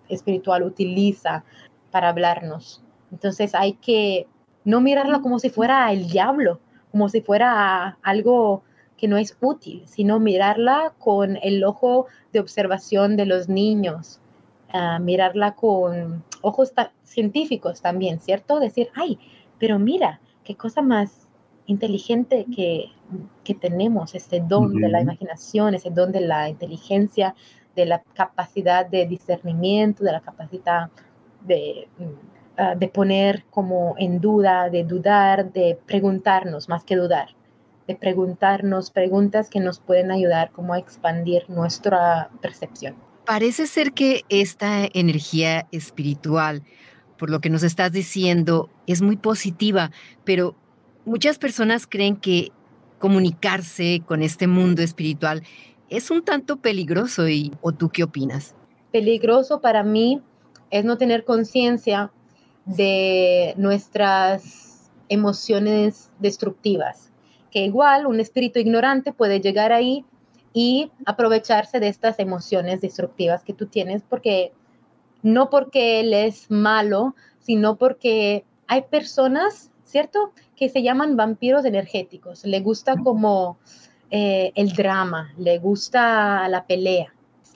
espiritual 0.09 0.63
utiliza 0.63 1.43
para 1.91 2.09
hablarnos. 2.09 2.81
Entonces 3.11 3.53
hay 3.53 3.73
que 3.73 4.25
no 4.65 4.81
mirarla 4.81 5.21
como 5.21 5.37
si 5.37 5.51
fuera 5.51 5.91
el 5.91 6.09
diablo, 6.09 6.59
como 6.89 7.07
si 7.07 7.21
fuera 7.21 7.99
algo 8.01 8.63
que 8.97 9.07
no 9.07 9.17
es 9.17 9.37
útil, 9.41 9.83
sino 9.85 10.19
mirarla 10.19 10.95
con 10.97 11.37
el 11.43 11.63
ojo 11.65 12.07
de 12.33 12.39
observación 12.39 13.15
de 13.15 13.27
los 13.27 13.47
niños, 13.47 14.19
ah, 14.73 14.97
mirarla 14.97 15.53
con 15.53 16.23
ojos 16.41 16.73
científicos 17.03 17.79
también, 17.79 18.19
¿cierto? 18.21 18.59
Decir, 18.59 18.89
ay, 18.95 19.19
pero 19.59 19.77
mira, 19.77 20.19
qué 20.43 20.55
cosa 20.55 20.81
más 20.81 21.26
inteligente 21.67 22.45
que, 22.53 22.91
tenemos, 23.62 24.15
este 24.15 24.41
don 24.41 24.74
de 24.74 24.89
la 24.89 25.01
imaginación, 25.01 25.74
ese 25.74 25.89
don 25.89 26.12
de 26.12 26.21
la 26.21 26.50
inteligencia, 26.50 27.36
de 27.75 27.86
la 27.86 28.01
capacidad 28.13 28.86
de 28.86 29.05
discernimiento, 29.05 30.03
de 30.03 30.12
la 30.12 30.21
capacidad 30.21 30.89
de, 31.45 31.88
ah, 32.57 32.75
de 32.75 32.88
poner 32.89 33.45
como 33.50 33.95
en 33.97 34.19
duda, 34.19 34.69
de 34.69 34.83
dudar, 34.83 35.53
de 35.53 35.77
preguntarnos 35.86 36.67
más 36.67 36.83
que 36.83 36.95
dudar 36.95 37.29
de 37.88 37.95
preguntarnos 37.95 38.91
preguntas 38.91 39.50
que 39.50 39.59
nos 39.59 39.79
pueden 39.79 40.12
ayudar 40.12 40.51
como 40.51 40.74
a 40.74 40.79
expandir 40.79 41.50
nuestra 41.50 42.29
percepción. 42.41 42.95
Parece 43.25 43.65
ser 43.65 43.93
que 43.93 44.24
esta 44.29 44.86
energía 44.93 45.67
espiritual, 45.71 46.63
por 47.17 47.29
lo 47.29 47.39
que 47.39 47.50
nos 47.50 47.63
estás 47.63 47.91
diciendo, 47.91 48.69
es 48.88 49.01
muy 49.01 49.15
positiva, 49.15 49.91
pero 50.25 50.55
muchas 51.07 51.37
personas 51.39 51.87
creen 51.87 52.17
que 52.17 52.51
comunicarse 52.99 54.03
con 54.05 54.21
este 54.21 54.45
mundo 54.45 54.81
espiritual 54.81 55.43
es 55.89 56.11
un 56.11 56.23
tanto 56.23 56.57
peligroso 56.57 57.27
y 57.29 57.51
¿o 57.61 57.71
tú 57.71 57.89
qué 57.89 58.03
opinas? 58.03 58.55
Peligroso 58.91 59.61
para 59.61 59.83
mí 59.83 60.21
es 60.69 60.83
no 60.83 60.97
tener 60.97 61.23
conciencia 61.23 62.11
de 62.65 63.53
nuestras 63.57 64.91
emociones 65.07 66.11
destructivas 66.19 67.07
que 67.51 67.63
igual 67.63 68.05
un 68.05 68.19
espíritu 68.19 68.59
ignorante 68.59 69.13
puede 69.13 69.39
llegar 69.39 69.71
ahí 69.71 70.03
y 70.53 70.91
aprovecharse 71.05 71.79
de 71.79 71.87
estas 71.87 72.19
emociones 72.19 72.81
destructivas 72.81 73.43
que 73.43 73.53
tú 73.53 73.67
tienes, 73.67 74.01
porque 74.01 74.51
no 75.21 75.49
porque 75.49 75.99
él 76.01 76.13
es 76.13 76.51
malo, 76.51 77.15
sino 77.39 77.77
porque 77.77 78.43
hay 78.67 78.81
personas, 78.83 79.71
¿cierto?, 79.88 80.32
que 80.56 80.70
se 80.70 80.84
llaman 80.84 81.17
vampiros 81.17 81.65
energéticos. 81.65 82.46
Le 82.46 82.60
gusta 82.60 82.96
como 83.03 83.58
eh, 84.12 84.51
el 84.56 84.74
drama, 84.74 85.34
le 85.38 85.58
gusta 85.58 86.48
la 86.48 86.67
pelea. 86.67 87.13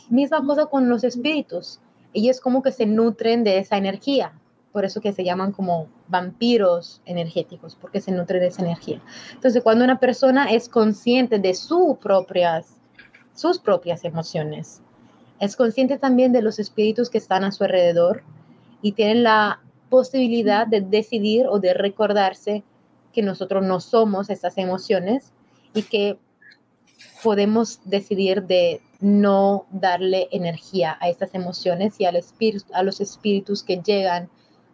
Misma 0.10 0.46
cosa 0.46 0.66
con 0.66 0.90
los 0.90 1.04
espíritus. 1.04 1.80
Ellos 2.14 2.42
como 2.42 2.64
que 2.64 2.72
se 2.72 2.86
nutren 2.86 3.44
de 3.44 3.60
esa 3.60 3.78
energía 3.78 4.34
por 4.72 4.86
eso 4.86 5.02
que 5.02 5.14
se 5.14 5.24
llaman 5.24 5.52
como 5.52 5.88
vampiros 6.08 7.02
energéticos, 7.06 7.76
porque 7.76 8.02
se 8.02 8.12
nutren 8.12 8.42
de 8.42 8.48
esa 8.48 8.64
energía. 8.64 9.02
Entonces, 9.34 9.62
cuando 9.64 9.84
una 9.84 10.00
persona 10.00 10.52
es 10.52 10.70
consciente 10.70 11.40
de 11.40 11.54
sus 11.54 11.98
propias, 11.98 12.78
sus 13.34 13.60
propias 13.60 14.04
emociones, 14.06 14.82
es 15.40 15.56
consciente 15.56 15.98
también 15.98 16.32
de 16.32 16.42
los 16.42 16.60
espíritus 16.60 17.10
que 17.10 17.18
están 17.18 17.44
a 17.44 17.52
su 17.52 17.64
alrededor 17.64 18.24
y 18.82 18.94
tienen 18.94 19.24
la 19.24 19.62
posibilidad 19.92 20.66
de 20.66 20.80
decidir 20.82 21.46
o 21.48 21.60
de 21.60 21.76
recordarse 21.76 22.64
que 23.14 23.22
nosotros 23.22 23.64
no 23.64 23.82
somos 23.82 24.30
esas 24.30 24.58
emociones 24.58 25.34
y 25.74 25.84
que 25.84 26.18
podemos 27.22 27.82
decidir 27.84 28.44
de 28.44 28.82
no 29.02 29.66
darle 29.70 30.30
energía 30.32 30.98
a 31.02 31.10
estas 31.10 31.36
emociones 31.36 32.00
y 32.00 32.06
al 32.06 32.16
espíritu, 32.16 32.66
a 32.74 32.84
los 32.84 33.02
espíritus 33.02 33.64
que 33.64 33.82
llegan 33.82 34.30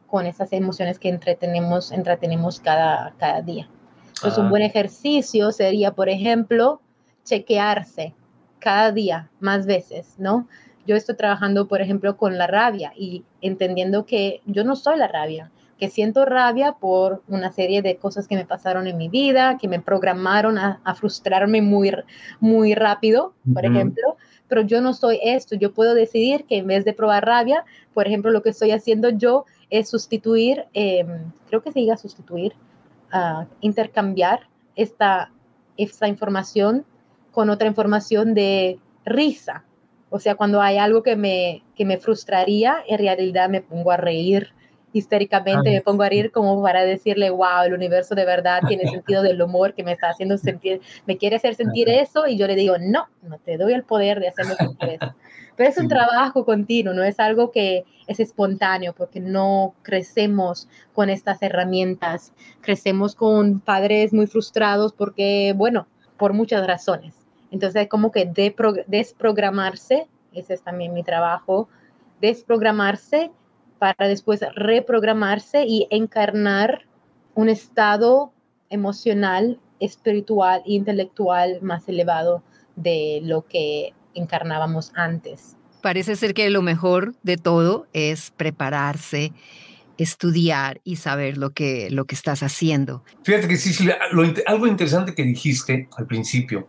con 0.05 0.27
esas 0.27 0.53
emociones 0.53 0.99
que 0.99 1.09
entretenemos, 1.09 1.91
entretenemos 1.91 2.59
cada, 2.59 3.13
cada 3.17 3.41
día. 3.41 3.67
Entonces, 4.09 4.37
un 4.37 4.45
ah. 4.45 4.49
buen 4.49 4.61
ejercicio 4.61 5.51
sería, 5.51 5.93
por 5.93 6.09
ejemplo, 6.09 6.79
chequearse 7.25 8.13
cada 8.59 8.91
día, 8.91 9.31
más 9.39 9.65
veces, 9.65 10.15
¿no? 10.17 10.47
Yo 10.87 10.95
estoy 10.95 11.15
trabajando, 11.15 11.67
por 11.67 11.81
ejemplo, 11.81 12.17
con 12.17 12.37
la 12.37 12.47
rabia 12.47 12.93
y 12.95 13.23
entendiendo 13.41 14.05
que 14.05 14.41
yo 14.45 14.63
no 14.63 14.75
soy 14.75 14.97
la 14.97 15.07
rabia, 15.07 15.51
que 15.77 15.89
siento 15.89 16.25
rabia 16.25 16.71
por 16.79 17.21
una 17.27 17.51
serie 17.51 17.81
de 17.81 17.97
cosas 17.97 18.27
que 18.27 18.35
me 18.35 18.45
pasaron 18.45 18.87
en 18.87 18.97
mi 18.97 19.09
vida, 19.09 19.57
que 19.59 19.67
me 19.67 19.79
programaron 19.79 20.57
a, 20.57 20.79
frustrarme 20.95 21.61
muy, 21.61 21.91
muy 22.39 22.73
rápido, 22.73 23.33
por 23.53 23.65
ejemplo, 23.65 24.17
pero 24.47 24.61
yo 24.61 24.81
no 24.81 24.93
soy 24.93 25.19
esto. 25.21 25.55
Yo 25.55 25.73
puedo 25.73 25.93
decidir 25.93 26.45
que 26.45 26.57
en 26.57 26.67
vez 26.67 26.85
de 26.85 26.93
probar 26.93 27.25
rabia, 27.25 27.65
por 27.93 28.07
ejemplo, 28.07 28.31
lo 28.31 28.41
que 28.41 28.49
estoy 28.49 28.71
haciendo 28.71 29.09
yo 29.09 29.45
es 29.69 29.89
sustituir, 29.89 30.65
em, 30.73 31.31
creo 31.49 31.61
que 31.61 31.71
se 31.71 31.79
diga 31.79 31.97
sustituir, 31.97 32.53
intercambiar 33.61 34.41
esta, 34.75 35.31
esta 35.77 36.07
información 36.07 36.85
con 37.31 37.49
otra 37.49 37.67
información 37.67 38.33
de 38.33 38.79
risa. 39.05 39.63
O 40.09 40.19
sea, 40.19 40.35
cuando 40.35 40.61
hay 40.61 40.77
algo 40.77 41.03
que 41.03 41.15
me, 41.15 41.63
que 41.75 41.85
me 41.85 41.97
frustraría, 41.97 42.77
en 42.87 42.97
realidad 42.99 43.49
me 43.49 43.61
pongo 43.61 43.91
a 43.91 43.97
reír. 43.97 44.53
Histéricamente, 44.93 45.69
me 45.69 45.81
pongo 45.81 46.03
a 46.03 46.09
reír 46.09 46.31
como 46.31 46.63
para 46.63 46.83
decirle, 46.83 47.29
wow, 47.29 47.63
el 47.65 47.73
universo 47.73 48.15
de 48.15 48.25
verdad 48.25 48.61
tiene 48.67 48.87
sentido 48.89 49.21
del 49.21 49.41
humor 49.41 49.73
que 49.73 49.83
me 49.83 49.91
está 49.91 50.09
haciendo 50.09 50.37
sentir, 50.37 50.81
me 51.05 51.17
quiere 51.17 51.35
hacer 51.35 51.55
sentir 51.55 51.89
eso 51.89 52.25
y 52.25 52.37
yo 52.37 52.47
le 52.47 52.55
digo, 52.55 52.77
no, 52.79 53.07
no 53.21 53.37
te 53.37 53.57
doy 53.57 53.73
el 53.73 53.83
poder 53.83 54.19
de 54.19 54.29
hacerme 54.29 54.55
sentir 54.55 54.89
eso. 55.01 55.13
Pero 55.57 55.69
es 55.69 55.77
un 55.77 55.87
trabajo 55.87 56.45
continuo, 56.45 56.93
no 56.93 57.03
es 57.03 57.19
algo 57.19 57.51
que 57.51 57.83
es 58.07 58.19
espontáneo, 58.19 58.93
porque 58.93 59.19
no 59.19 59.75
crecemos 59.81 60.69
con 60.93 61.09
estas 61.09 61.41
herramientas, 61.41 62.31
crecemos 62.61 63.13
con 63.13 63.59
padres 63.59 64.13
muy 64.13 64.27
frustrados 64.27 64.93
porque, 64.93 65.53
bueno, 65.55 65.87
por 66.17 66.33
muchas 66.33 66.65
razones. 66.65 67.26
Entonces, 67.51 67.87
como 67.87 68.11
que 68.11 68.31
desprogramarse, 68.87 70.07
ese 70.33 70.53
es 70.53 70.61
también 70.61 70.93
mi 70.93 71.03
trabajo, 71.03 71.69
desprogramarse 72.21 73.31
para 73.79 74.07
después 74.07 74.41
reprogramarse 74.55 75.65
y 75.65 75.87
encarnar 75.91 76.85
un 77.35 77.49
estado 77.49 78.33
emocional, 78.69 79.59
espiritual 79.79 80.61
e 80.65 80.73
intelectual 80.73 81.59
más 81.61 81.87
elevado 81.87 82.43
de 82.75 83.21
lo 83.23 83.45
que 83.45 83.93
encarnábamos 84.13 84.91
antes. 84.95 85.55
Parece 85.81 86.15
ser 86.15 86.33
que 86.33 86.49
lo 86.49 86.61
mejor 86.61 87.15
de 87.21 87.37
todo 87.37 87.87
es 87.93 88.31
prepararse, 88.31 89.31
estudiar 89.97 90.81
y 90.83 90.95
saber 90.97 91.37
lo 91.37 91.51
que, 91.51 91.89
lo 91.91 92.05
que 92.05 92.15
estás 92.15 92.41
haciendo. 92.41 93.03
Fíjate 93.23 93.47
que 93.47 93.57
sí, 93.57 93.89
algo 94.45 94.67
interesante 94.67 95.13
que 95.13 95.23
dijiste 95.23 95.87
al 95.95 96.07
principio. 96.07 96.67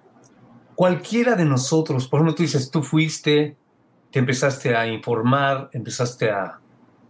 Cualquiera 0.78 1.35
de 1.35 1.44
nosotros, 1.44 2.06
por 2.06 2.18
ejemplo, 2.18 2.37
tú 2.37 2.44
dices, 2.44 2.70
tú 2.70 2.85
fuiste, 2.85 3.56
te 4.12 4.18
empezaste 4.20 4.76
a 4.76 4.87
informar, 4.87 5.70
empezaste 5.73 6.30
a, 6.30 6.61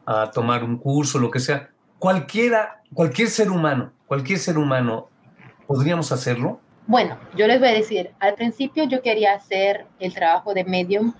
a 0.06 0.30
tomar 0.30 0.64
un 0.64 0.78
curso, 0.78 1.18
lo 1.18 1.30
que 1.30 1.38
sea. 1.38 1.68
Cualquiera, 1.98 2.80
cualquier 2.94 3.28
ser 3.28 3.50
humano, 3.50 3.92
cualquier 4.06 4.38
ser 4.38 4.56
humano, 4.56 5.10
¿podríamos 5.66 6.12
hacerlo? 6.12 6.60
Bueno, 6.86 7.18
yo 7.36 7.46
les 7.46 7.60
voy 7.60 7.68
a 7.68 7.72
decir, 7.72 8.12
al 8.20 8.36
principio 8.36 8.84
yo 8.84 9.02
quería 9.02 9.34
hacer 9.34 9.86
el 9.98 10.14
trabajo 10.14 10.54
de 10.54 10.64
medium 10.64 11.12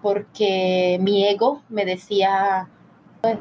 porque 0.00 0.96
mi 0.98 1.28
ego 1.28 1.62
me 1.68 1.84
decía, 1.84 2.70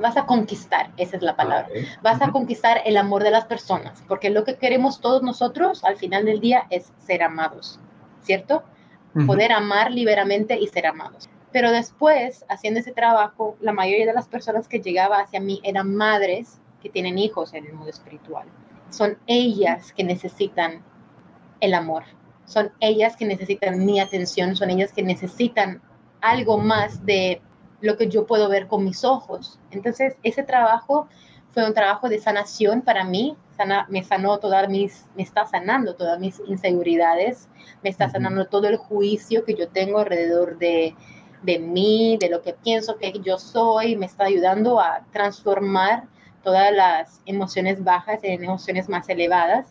vas 0.01 0.17
a 0.17 0.25
conquistar, 0.25 0.91
esa 0.98 1.15
es 1.15 1.24
la 1.24 1.38
palabra, 1.38 1.70
vas 2.03 2.22
a 2.22 2.34
conquistar 2.34 2.81
el 2.84 2.98
amor 2.98 3.24
de 3.24 3.31
las 3.31 3.46
personas, 3.46 4.03
porque 4.10 4.29
lo 4.29 4.43
que 4.43 4.58
queremos 4.58 5.00
todos 5.00 5.24
nosotros 5.24 5.86
al 5.86 5.96
final 5.96 6.25
del 6.25 6.41
día 6.41 6.67
es 6.70 6.91
ser 7.00 7.24
amados, 7.24 7.79
¿cierto? 8.23 8.63
Poder 9.27 9.51
amar 9.51 9.91
liberamente 9.91 10.57
y 10.57 10.67
ser 10.67 10.87
amados. 10.87 11.29
Pero 11.51 11.71
después, 11.71 12.45
haciendo 12.47 12.79
ese 12.79 12.93
trabajo, 12.93 13.57
la 13.59 13.73
mayoría 13.73 14.05
de 14.05 14.13
las 14.13 14.27
personas 14.27 14.67
que 14.67 14.79
llegaba 14.79 15.19
hacia 15.19 15.41
mí 15.41 15.59
eran 15.63 15.93
madres 15.95 16.61
que 16.81 16.89
tienen 16.89 17.17
hijos 17.17 17.53
en 17.53 17.65
el 17.65 17.73
mundo 17.73 17.89
espiritual. 17.89 18.47
Son 18.89 19.17
ellas 19.27 19.91
que 19.93 20.03
necesitan 20.03 20.81
el 21.59 21.73
amor. 21.73 22.03
Son 22.45 22.71
ellas 22.79 23.15
que 23.15 23.25
necesitan 23.25 23.85
mi 23.85 23.99
atención, 23.99 24.55
son 24.55 24.69
ellas 24.69 24.91
que 24.93 25.03
necesitan 25.03 25.81
algo 26.21 26.57
más 26.57 27.05
de 27.05 27.41
lo 27.81 27.97
que 27.97 28.07
yo 28.09 28.25
puedo 28.25 28.49
ver 28.49 28.67
con 28.67 28.83
mis 28.83 29.03
ojos. 29.03 29.59
Entonces, 29.71 30.15
ese 30.23 30.43
trabajo 30.43 31.07
fue 31.53 31.65
un 31.65 31.74
trabajo 31.74 32.10
de 32.10 32.20
sanación 32.20 32.81
para 32.81 33.03
mí. 33.03 33.36
me 33.89 34.03
sanó 34.03 34.39
todas 34.39 34.70
mis, 34.70 35.05
me 35.15 35.24
está 35.24 35.46
sanando 35.46 35.96
todas 35.96 36.20
mis 36.20 36.41
inseguridades, 36.48 37.48
me 37.84 37.89
está 37.89 38.10
sanando 38.10 38.46
todo 38.46 38.67
el 38.67 38.77
juicio 38.77 39.46
que 39.46 39.53
yo 39.53 39.67
tengo 39.70 40.00
alrededor 40.00 40.58
de, 40.58 40.96
de 41.43 41.60
mí, 41.60 42.17
de 42.20 42.29
lo 42.29 42.41
que 42.41 42.53
pienso 42.53 42.98
que 42.98 43.13
yo 43.24 43.38
soy, 43.38 43.96
me 43.96 44.05
está 44.05 44.25
ayudando 44.25 44.79
a 44.79 45.05
transformar 45.12 46.05
todas 46.43 46.74
las 46.74 47.22
emociones 47.25 47.84
bajas 47.84 48.20
en 48.24 48.43
emociones 48.43 48.89
más 48.89 49.08
elevadas 49.10 49.67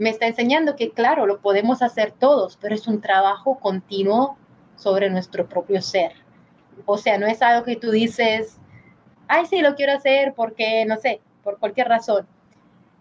me 0.00 0.08
está 0.08 0.26
enseñando 0.26 0.76
que, 0.76 0.92
claro, 0.92 1.26
lo 1.26 1.40
podemos 1.40 1.82
hacer 1.82 2.12
todos, 2.12 2.56
pero 2.58 2.74
es 2.74 2.88
un 2.88 3.02
trabajo 3.02 3.58
continuo 3.58 4.38
sobre 4.74 5.10
nuestro 5.10 5.46
propio 5.46 5.82
ser. 5.82 6.12
O 6.86 6.96
sea, 6.96 7.18
no 7.18 7.26
es 7.26 7.42
algo 7.42 7.66
que 7.66 7.76
tú 7.76 7.90
dices, 7.90 8.58
ay, 9.30 9.46
sí, 9.46 9.60
lo 9.60 9.76
quiero 9.76 9.92
hacer 9.92 10.34
porque, 10.34 10.84
no 10.86 10.96
sé, 10.96 11.20
por 11.44 11.58
cualquier 11.58 11.88
razón. 11.88 12.26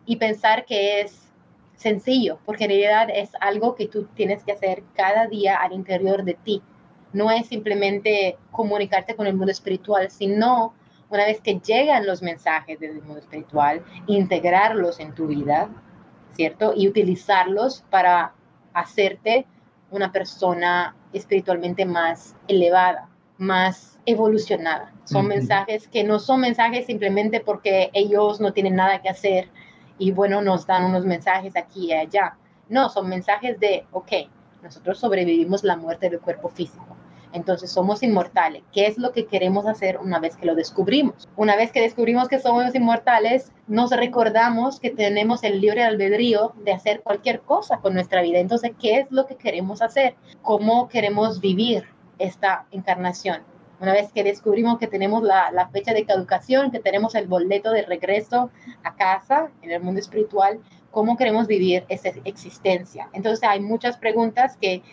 y 0.05 0.15
pensar 0.15 0.65
que 0.65 1.01
es 1.01 1.31
sencillo, 1.75 2.39
porque 2.45 2.63
en 2.63 2.71
realidad 2.71 3.09
es 3.13 3.31
algo 3.41 3.75
que 3.75 3.87
tú 3.87 4.05
tienes 4.15 4.43
que 4.43 4.53
hacer 4.53 4.83
cada 4.95 5.27
día 5.27 5.57
al 5.57 5.73
interior 5.73 6.23
de 6.23 6.33
ti. 6.33 6.63
No 7.13 7.29
es 7.29 7.47
simplemente 7.47 8.37
comunicarte 8.51 9.15
con 9.15 9.27
el 9.27 9.35
mundo 9.35 9.51
espiritual, 9.51 10.09
sino 10.09 10.73
una 11.09 11.25
vez 11.25 11.41
que 11.41 11.59
llegan 11.59 12.07
los 12.07 12.21
mensajes 12.23 12.79
del 12.79 13.01
mundo 13.01 13.19
espiritual, 13.19 13.83
integrarlos 14.07 14.99
en 14.99 15.13
tu 15.13 15.27
vida, 15.27 15.69
¿cierto? 16.33 16.73
Y 16.75 16.87
utilizarlos 16.87 17.83
para 17.89 18.33
hacerte 18.73 19.45
una 19.91 20.11
persona 20.11 20.95
espiritualmente 21.13 21.85
más 21.85 22.35
elevada, 22.47 23.09
más 23.39 23.97
evolucionada. 24.05 24.93
Son 25.05 25.27
mensajes 25.27 25.87
que 25.87 26.03
no 26.03 26.19
son 26.19 26.41
mensajes 26.41 26.85
simplemente 26.85 27.39
porque 27.39 27.89
ellos 27.93 28.39
no 28.39 28.53
tienen 28.53 28.75
nada 28.75 29.01
que 29.01 29.09
hacer 29.09 29.49
y 29.97 30.11
bueno, 30.11 30.41
nos 30.41 30.67
dan 30.67 30.85
unos 30.85 31.05
mensajes 31.05 31.55
aquí 31.55 31.87
y 31.87 31.93
allá. 31.93 32.37
No, 32.67 32.89
son 32.89 33.09
mensajes 33.09 33.59
de, 33.59 33.85
ok, 33.91 34.11
nosotros 34.61 34.99
sobrevivimos 34.99 35.63
la 35.63 35.77
muerte 35.77 36.09
del 36.09 36.19
cuerpo 36.19 36.49
físico. 36.49 36.95
Entonces 37.31 37.71
somos 37.71 38.01
inmortales. 38.03 38.63
¿Qué 38.73 38.87
es 38.87 38.97
lo 38.97 39.11
que 39.11 39.27
queremos 39.27 39.67
hacer 39.67 39.99
una 39.99 40.19
vez 40.19 40.35
que 40.35 40.47
lo 40.47 40.55
descubrimos? 40.55 41.27
Una 41.35 41.55
vez 41.55 41.71
que 41.71 41.81
descubrimos 41.81 42.27
que 42.27 42.39
somos 42.39 42.73
inmortales, 42.73 43.51
nos 43.67 43.91
recordamos 43.91 44.79
que 44.79 44.89
tenemos 44.89 45.43
el 45.43 45.61
libre 45.61 45.83
albedrío 45.83 46.53
de 46.63 46.73
hacer 46.73 47.01
cualquier 47.01 47.41
cosa 47.41 47.77
con 47.77 47.93
nuestra 47.93 48.21
vida. 48.21 48.39
Entonces, 48.39 48.71
¿qué 48.79 48.99
es 48.99 49.11
lo 49.11 49.27
que 49.27 49.35
queremos 49.35 49.81
hacer? 49.81 50.15
¿Cómo 50.41 50.89
queremos 50.89 51.39
vivir 51.39 51.85
esta 52.19 52.65
encarnación? 52.71 53.41
Una 53.79 53.93
vez 53.93 54.11
que 54.11 54.23
descubrimos 54.23 54.77
que 54.77 54.87
tenemos 54.87 55.23
la, 55.23 55.69
fecha 55.71 55.93
de 55.93 56.05
caducación, 56.05 56.69
que 56.69 56.79
tenemos 56.79 57.15
el 57.15 57.27
boleto 57.27 57.71
de 57.71 57.83
regreso 57.83 58.51
a 58.83 58.95
casa 58.95 59.51
en 59.61 59.71
el 59.71 59.81
mundo 59.81 60.01
espiritual, 60.01 60.59
¿cómo 60.91 61.15
queremos 61.15 61.47
vivir 61.47 61.85
esa 61.87 62.09
existencia? 62.25 63.09
Entonces 63.13 63.47
hay 63.47 63.61
muchas 63.61 63.97
preguntas 63.97 64.57
que 64.57 64.83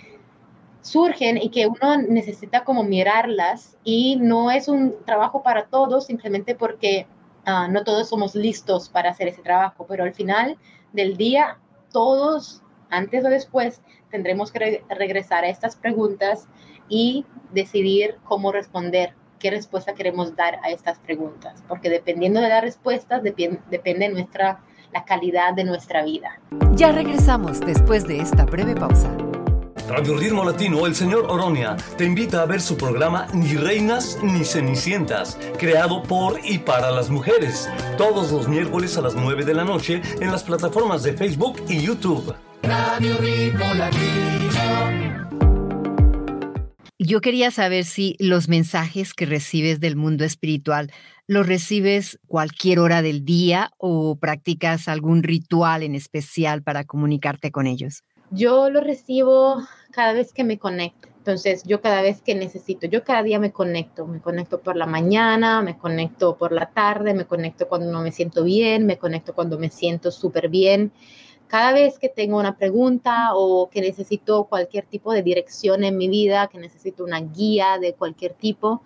surgen 0.83 1.37
y 1.37 1.49
que 1.49 1.67
uno 1.67 1.97
necesita 2.09 2.63
como 2.63 2.85
mirarlas 2.85 3.77
y 3.83 4.17
no 4.17 4.53
es 4.53 4.69
un 4.69 4.95
trabajo 5.05 5.43
para 5.43 5.67
todos 5.67 6.07
simplemente 6.07 6.55
porque 6.55 7.09
uh, 7.45 7.69
no 7.69 7.83
todos 7.83 8.09
somos 8.09 8.37
listos 8.37 8.89
para 8.89 9.11
hacer 9.11 9.27
ese 9.27 9.43
trabajo, 9.43 9.85
pero 9.89 10.05
al 10.05 10.15
final 10.15 10.57
del 10.93 11.17
día 11.17 11.59
todos, 11.91 12.63
antes 12.89 13.25
o 13.25 13.29
después, 13.29 13.83
tendremos 14.11 14.53
que 14.53 14.59
re 14.59 14.85
regresar 14.89 15.45
a 15.45 15.49
estas 15.49 15.75
preguntas 15.75 16.47
y 16.89 17.25
decidir 17.53 18.17
cómo 18.25 18.53
responder, 18.53 19.15
qué 19.39 19.51
respuesta 19.51 19.95
queremos 19.95 20.35
dar 20.37 20.59
a 20.63 20.71
estas 20.71 20.99
preguntas, 20.99 21.63
porque 21.69 21.91
dependiendo 21.91 22.41
de 22.41 22.49
las 22.49 22.63
respuestas 22.63 23.23
depende, 23.23 23.61
depende 23.71 24.09
nuestra, 24.09 24.61
la 24.93 25.05
calidad 25.05 25.55
de 25.55 25.65
nuestra 25.65 26.05
vida. 26.05 26.41
Ya 26.73 26.93
regresamos 26.93 27.61
después 27.61 28.07
de 28.07 28.19
esta 28.19 28.45
breve 28.45 28.75
pausa. 28.75 29.11
Radio 29.89 30.17
Ritmo 30.17 30.45
Latino, 30.45 30.85
el 30.85 30.97
señor 30.97 31.27
Oronia, 31.29 31.77
te 31.97 32.05
invita 32.05 32.43
a 32.43 32.47
ver 32.47 32.61
su 32.61 32.77
programa 32.77 33.29
Ni 33.33 33.55
Reinas 33.55 34.19
ni 34.21 34.45
Cenicientas, 34.45 35.39
creado 35.59 36.03
por 36.03 36.41
y 36.45 36.59
para 36.59 36.91
las 36.91 37.09
mujeres, 37.09 37.71
todos 37.97 38.33
los 38.33 38.49
miércoles 38.49 38.99
a 38.99 39.03
las 39.03 39.15
9 39.15 39.45
de 39.45 39.55
la 39.55 39.65
noche 39.65 40.03
en 40.21 40.33
las 40.33 40.43
plataformas 40.43 41.05
de 41.05 41.13
Facebook 41.13 41.63
y 41.69 41.81
YouTube. 41.81 42.35
Radio 42.65 43.17
Ritmo 43.19 43.75
Latino. 43.75 45.06
Yo 46.99 47.21
quería 47.21 47.51
saber 47.51 47.85
si 47.85 48.17
los 48.19 48.49
mensajes 48.49 49.13
que 49.13 49.27
recibes 49.27 49.81
del 49.81 49.97
mundo 49.97 50.25
espiritual 50.25 50.91
los 51.29 51.47
recibes 51.47 52.21
cualquier 52.29 52.79
hora 52.79 53.03
del 53.03 53.25
día 53.25 53.73
o 53.79 54.17
practicas 54.17 54.87
algún 54.87 55.23
ritual 55.23 55.83
en 55.83 55.95
especial 55.95 56.63
para 56.63 56.85
comunicarte 56.85 57.51
con 57.51 57.67
ellos. 57.67 58.05
Yo 58.31 58.71
lo 58.71 58.81
recibo 58.81 59.57
cada 59.91 60.13
vez 60.13 60.33
que 60.33 60.45
me 60.45 60.59
conecto. 60.59 61.09
Entonces, 61.19 61.65
yo 61.65 61.81
cada 61.81 62.03
vez 62.03 62.23
que 62.23 62.37
necesito, 62.37 62.87
yo 62.87 63.03
cada 63.03 63.25
día 63.25 63.41
me 63.41 63.51
conecto, 63.51 64.07
me 64.07 64.21
conecto 64.21 64.61
por 64.61 64.77
la 64.77 64.87
mañana, 64.87 65.61
me 65.63 65.77
conecto 65.77 66.37
por 66.37 66.53
la 66.53 66.67
tarde, 66.67 67.15
me 67.15 67.25
conecto 67.25 67.67
cuando 67.67 67.91
no 67.91 68.01
me 68.03 68.13
siento 68.13 68.45
bien, 68.45 68.87
me 68.87 68.97
conecto 68.97 69.35
cuando 69.35 69.59
me 69.59 69.71
siento 69.71 70.13
súper 70.13 70.49
bien. 70.49 70.93
Cada 71.49 71.73
vez 71.73 71.99
que 71.99 72.09
tengo 72.09 72.39
una 72.39 72.57
pregunta 72.57 73.31
o 73.35 73.71
que 73.71 73.81
necesito 73.81 74.45
cualquier 74.45 74.87
tipo 74.87 75.13
de 75.13 75.23
dirección 75.23 75.85
en 75.85 75.97
mi 75.97 76.09
vida, 76.09 76.49
que 76.49 76.59
necesito 76.59 77.05
una 77.05 77.21
guía 77.21 77.79
de 77.79 77.95
cualquier 77.95 78.35
tipo, 78.35 78.83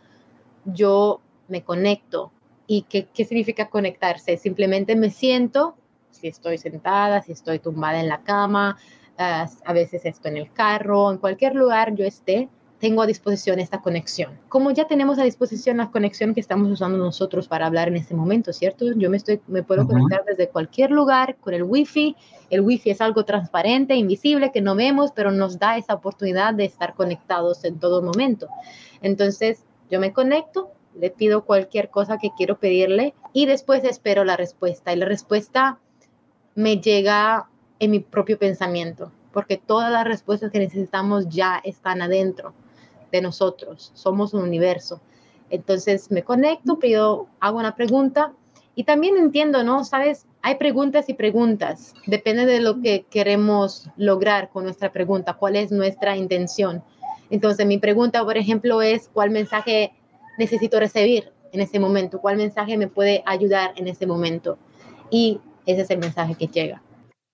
yo 0.65 1.21
me 1.49 1.65
conecto. 1.65 2.33
¿Y 2.67 2.83
qué, 2.83 3.09
qué 3.13 3.25
significa 3.25 3.69
conectarse? 3.69 4.37
Simplemente 4.37 4.95
me 4.95 5.11
siento, 5.11 5.75
si 6.11 6.29
estoy 6.29 6.59
sentada, 6.59 7.23
si 7.23 7.33
estoy 7.33 7.59
tumbada 7.59 8.01
en 8.01 8.09
la 8.09 8.23
cama, 8.23 8.79
a 9.21 9.73
veces 9.73 10.07
esto 10.07 10.29
en 10.29 10.37
el 10.39 10.53
carro, 10.53 11.11
en 11.11 11.19
cualquier 11.19 11.55
lugar 11.55 11.95
yo 11.95 12.05
esté, 12.05 12.49
tengo 12.81 13.03
a 13.03 13.07
disposición 13.07 13.61
esta 13.61 13.83
conexión. 13.83 14.39
Como 14.49 14.71
ya 14.71 14.87
tenemos 14.87 15.19
a 15.19 15.25
disposición 15.25 15.77
la 15.77 15.91
conexión 15.91 16.33
que 16.35 16.41
estamos 16.41 16.71
usando 16.71 16.97
nosotros 16.97 17.47
para 17.47 17.67
hablar 17.67 17.89
en 17.89 17.97
este 17.97 18.15
momento, 18.15 18.55
¿cierto? 18.55 18.91
Yo 18.95 19.11
me, 19.11 19.19
estoy, 19.19 19.41
me 19.47 19.63
puedo 19.63 19.87
conectar 19.87 20.25
desde 20.25 20.49
cualquier 20.49 20.91
lugar 20.91 21.37
con 21.37 21.53
el 21.53 21.63
wifi. 21.63 22.17
El 22.49 22.63
wifi 22.63 22.91
es 22.91 23.03
algo 23.03 23.27
transparente, 23.27 23.95
invisible, 23.95 24.51
que 24.51 24.63
no 24.63 24.75
vemos, 24.75 25.13
pero 25.13 25.31
nos 25.31 25.59
da 25.59 25.77
esa 25.77 25.93
oportunidad 25.93 26.55
de 26.55 26.65
estar 26.65 26.95
conectados 26.95 27.65
en 27.65 27.79
todo 27.79 28.03
momento. 28.03 28.49
Entonces, 29.03 29.63
yo 29.91 30.01
me 30.01 30.15
conecto, 30.15 30.71
le 30.99 31.11
pido 31.11 31.45
cualquier 31.45 31.91
cosa 31.91 32.17
que 32.17 32.31
quiero 32.35 32.59
pedirle 32.59 33.15
y 33.35 33.45
después 33.45 33.85
espero 33.85 34.25
la 34.25 34.39
respuesta. 34.39 34.95
Y 34.95 34.97
la 34.97 35.05
respuesta 35.05 35.79
me 36.55 36.81
llega 36.81 37.47
en 37.79 37.91
mi 37.91 38.01
propio 38.01 38.39
pensamiento, 38.39 39.13
porque 39.33 39.59
todas 39.59 39.93
las 39.93 40.05
respuestas 40.05 40.51
que 40.51 40.61
necesitamos 40.61 41.29
ya 41.29 41.61
están 41.63 42.01
adentro 42.01 42.55
de 43.13 43.21
nosotros, 43.21 43.91
somos 43.95 44.35
un 44.35 44.43
universo. 44.43 45.01
Entonces 45.51 46.11
me 46.11 46.23
conecto, 46.23 46.79
pido, 46.79 47.27
hago 47.41 47.59
una 47.59 47.75
pregunta 47.75 48.33
y 48.75 48.85
también 48.85 49.17
entiendo, 49.17 49.63
¿no? 49.65 49.85
Sabes, 49.85 50.27
hay 50.43 50.57
preguntas 50.57 51.09
y 51.09 51.15
preguntas, 51.15 51.95
depende 52.07 52.47
de 52.47 52.61
lo 52.61 52.81
que 52.81 53.05
queremos 53.11 53.89
lograr 53.97 54.51
con 54.51 54.65
nuestra 54.65 54.93
pregunta, 54.93 55.35
cuál 55.35 55.57
es 55.57 55.73
nuestra 55.73 56.17
intención. 56.17 56.85
Entonces 57.31 57.67
mi 57.67 57.79
pregunta, 57.79 58.25
por 58.25 58.37
ejemplo, 58.37 58.81
es 58.83 59.09
cuál 59.13 59.31
mensaje 59.31 59.93
necesito 60.39 60.79
recibir 60.79 61.33
en 61.53 61.61
ese 61.61 61.79
momento, 61.79 62.21
cuál 62.21 62.37
mensaje 62.37 62.77
me 62.77 62.89
puede 62.89 63.23
ayudar 63.27 63.73
en 63.77 63.89
ese 63.89 64.07
momento. 64.07 64.57
Y 65.11 65.41
ese 65.67 65.83
es 65.83 65.91
el 65.91 65.99
mensaje 65.99 66.37
que 66.37 66.47
llega 66.47 66.83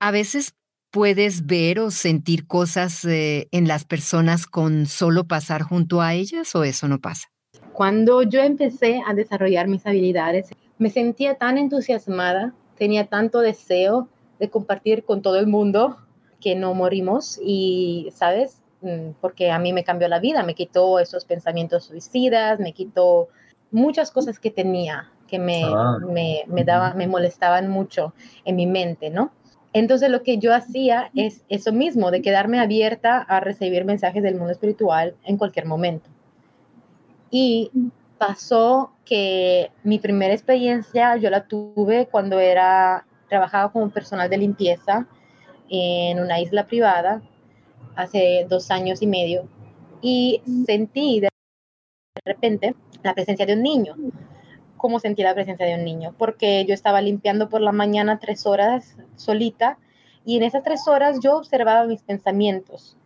a 0.01 0.11
veces 0.11 0.55
puedes 0.97 1.45
ver 1.45 1.79
o 1.79 1.91
sentir 1.91 2.47
cosas 2.47 3.05
eh, 3.05 3.49
en 3.53 3.69
las 3.69 3.85
personas 3.85 4.47
con 4.47 4.87
solo 4.87 5.25
pasar 5.25 5.61
junto 5.61 6.01
a 6.01 6.15
ellas 6.15 6.55
o 6.55 6.65
eso 6.65 6.89
no 6.89 7.03
pasa? 7.03 7.29
Cuando 7.75 8.23
yo 8.23 8.41
empecé 8.41 9.03
a 9.07 9.13
desarrollar 9.13 9.69
mis 9.69 9.85
habilidades, 9.85 10.49
me 10.79 10.89
sentía 10.89 11.35
tan 11.35 11.59
entusiasmada, 11.59 12.55
tenía 12.79 13.09
tanto 13.09 13.41
deseo 13.41 14.09
de 14.41 14.49
compartir 14.49 15.05
con 15.05 15.21
todo 15.21 15.39
el 15.39 15.47
mundo 15.47 15.99
que 16.41 16.55
no 16.55 16.73
morimos 16.73 17.39
y, 17.45 18.09
¿sabes? 18.15 18.63
Mm, 18.81 19.11
porque 19.21 19.51
a 19.51 19.59
mí 19.59 19.75
me 19.75 19.85
cambió 19.85 20.09
la 20.09 20.19
vida, 20.19 20.45
me 20.45 20.55
quitó 20.55 20.99
esos 20.99 21.27
pensamientos 21.27 21.85
suicidas, 21.85 22.59
me 22.59 22.73
quitó 22.73 23.29
muchas 23.71 24.11
cosas 24.11 24.41
que 24.41 24.51
tenía 24.51 25.13
que 25.27 25.39
me, 25.39 25.65
ah. 25.65 25.99
me, 26.01 26.45
me, 26.47 26.65
daba, 26.65 26.95
me 26.95 27.07
molestaban 27.07 27.69
mucho 27.69 28.15
en 28.45 28.57
mi 28.57 28.67
mente, 28.67 29.11
¿no? 29.11 29.33
Entonces 29.79 30.09
lo 30.09 30.23
que 30.23 30.39
yo 30.39 30.55
hacía 30.55 31.11
es 31.15 31.43
eso 31.51 31.71
mismo, 31.71 32.11
de 32.11 32.23
quedarme 32.23 32.59
abierta 32.59 33.19
a 33.19 33.41
recibir 33.41 33.85
mensajes 33.85 34.23
del 34.23 34.35
mundo 34.35 34.53
espiritual 34.53 35.15
en 35.23 35.37
cualquier 35.37 35.67
momento. 35.67 36.09
Y 37.31 37.71
pasó 38.17 38.93
que 39.05 39.71
mi 39.83 39.99
primera 39.99 40.33
experiencia 40.33 41.19
yo 41.19 41.29
la 41.29 41.47
tuve 41.47 42.09
cuando 42.11 42.39
era 42.39 43.05
trabajaba 43.29 43.71
como 43.71 43.91
personal 43.91 44.31
de 44.31 44.39
limpieza 44.39 45.07
en 45.69 46.21
una 46.21 46.41
isla 46.41 46.67
privada 46.67 47.21
hace 47.97 48.47
dos 48.49 48.71
años 48.71 49.03
y 49.03 49.07
medio 49.07 49.47
y 50.01 50.41
sentí 50.65 51.21
de 51.21 51.29
repente 52.25 52.75
la 53.03 53.13
presencia 53.13 53.45
de 53.45 53.53
un 53.53 53.63
niño 53.63 53.95
cómo 54.87 55.01
sentí 55.01 55.25
la 55.25 55.35
presencia 55.35 55.67
de 55.67 55.75
un 55.75 55.85
niño, 55.85 56.15
porque 56.17 56.65
yo 56.65 56.73
estaba 56.73 57.01
limpiando 57.01 57.49
por 57.49 57.61
la 57.61 57.73
mañana 57.73 58.21
tres 58.21 58.47
horas 58.47 58.95
solita 59.17 59.79
y 60.25 60.37
en 60.37 60.45
esas 60.45 60.63
tres 60.63 60.87
horas 60.87 61.19
yo 61.21 61.37
observaba 61.37 61.87
mis 61.87 62.03
pensamientos 62.03 62.97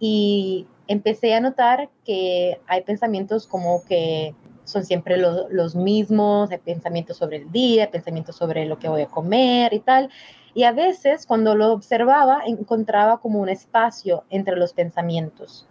y 0.00 0.66
empecé 0.88 1.34
a 1.34 1.40
notar 1.42 1.90
que 2.06 2.58
hay 2.66 2.84
pensamientos 2.84 3.46
como 3.46 3.84
que 3.84 4.34
son 4.64 4.86
siempre 4.86 5.18
los 5.18 5.76
mismos, 5.76 6.50
hay 6.50 6.56
pensamientos 6.56 7.18
sobre 7.18 7.36
el 7.36 7.52
día, 7.52 7.90
pensamientos 7.90 8.34
sobre 8.34 8.64
lo 8.64 8.78
que 8.78 8.88
voy 8.88 9.02
a 9.02 9.06
comer 9.06 9.74
y 9.74 9.80
tal. 9.80 10.08
Y 10.54 10.62
a 10.62 10.72
veces 10.72 11.26
cuando 11.26 11.54
lo 11.54 11.70
observaba 11.70 12.44
encontraba 12.46 13.18
como 13.18 13.40
un 13.40 13.50
espacio 13.50 14.24
entre 14.30 14.56
los 14.56 14.72
pensamientos. 14.72 15.68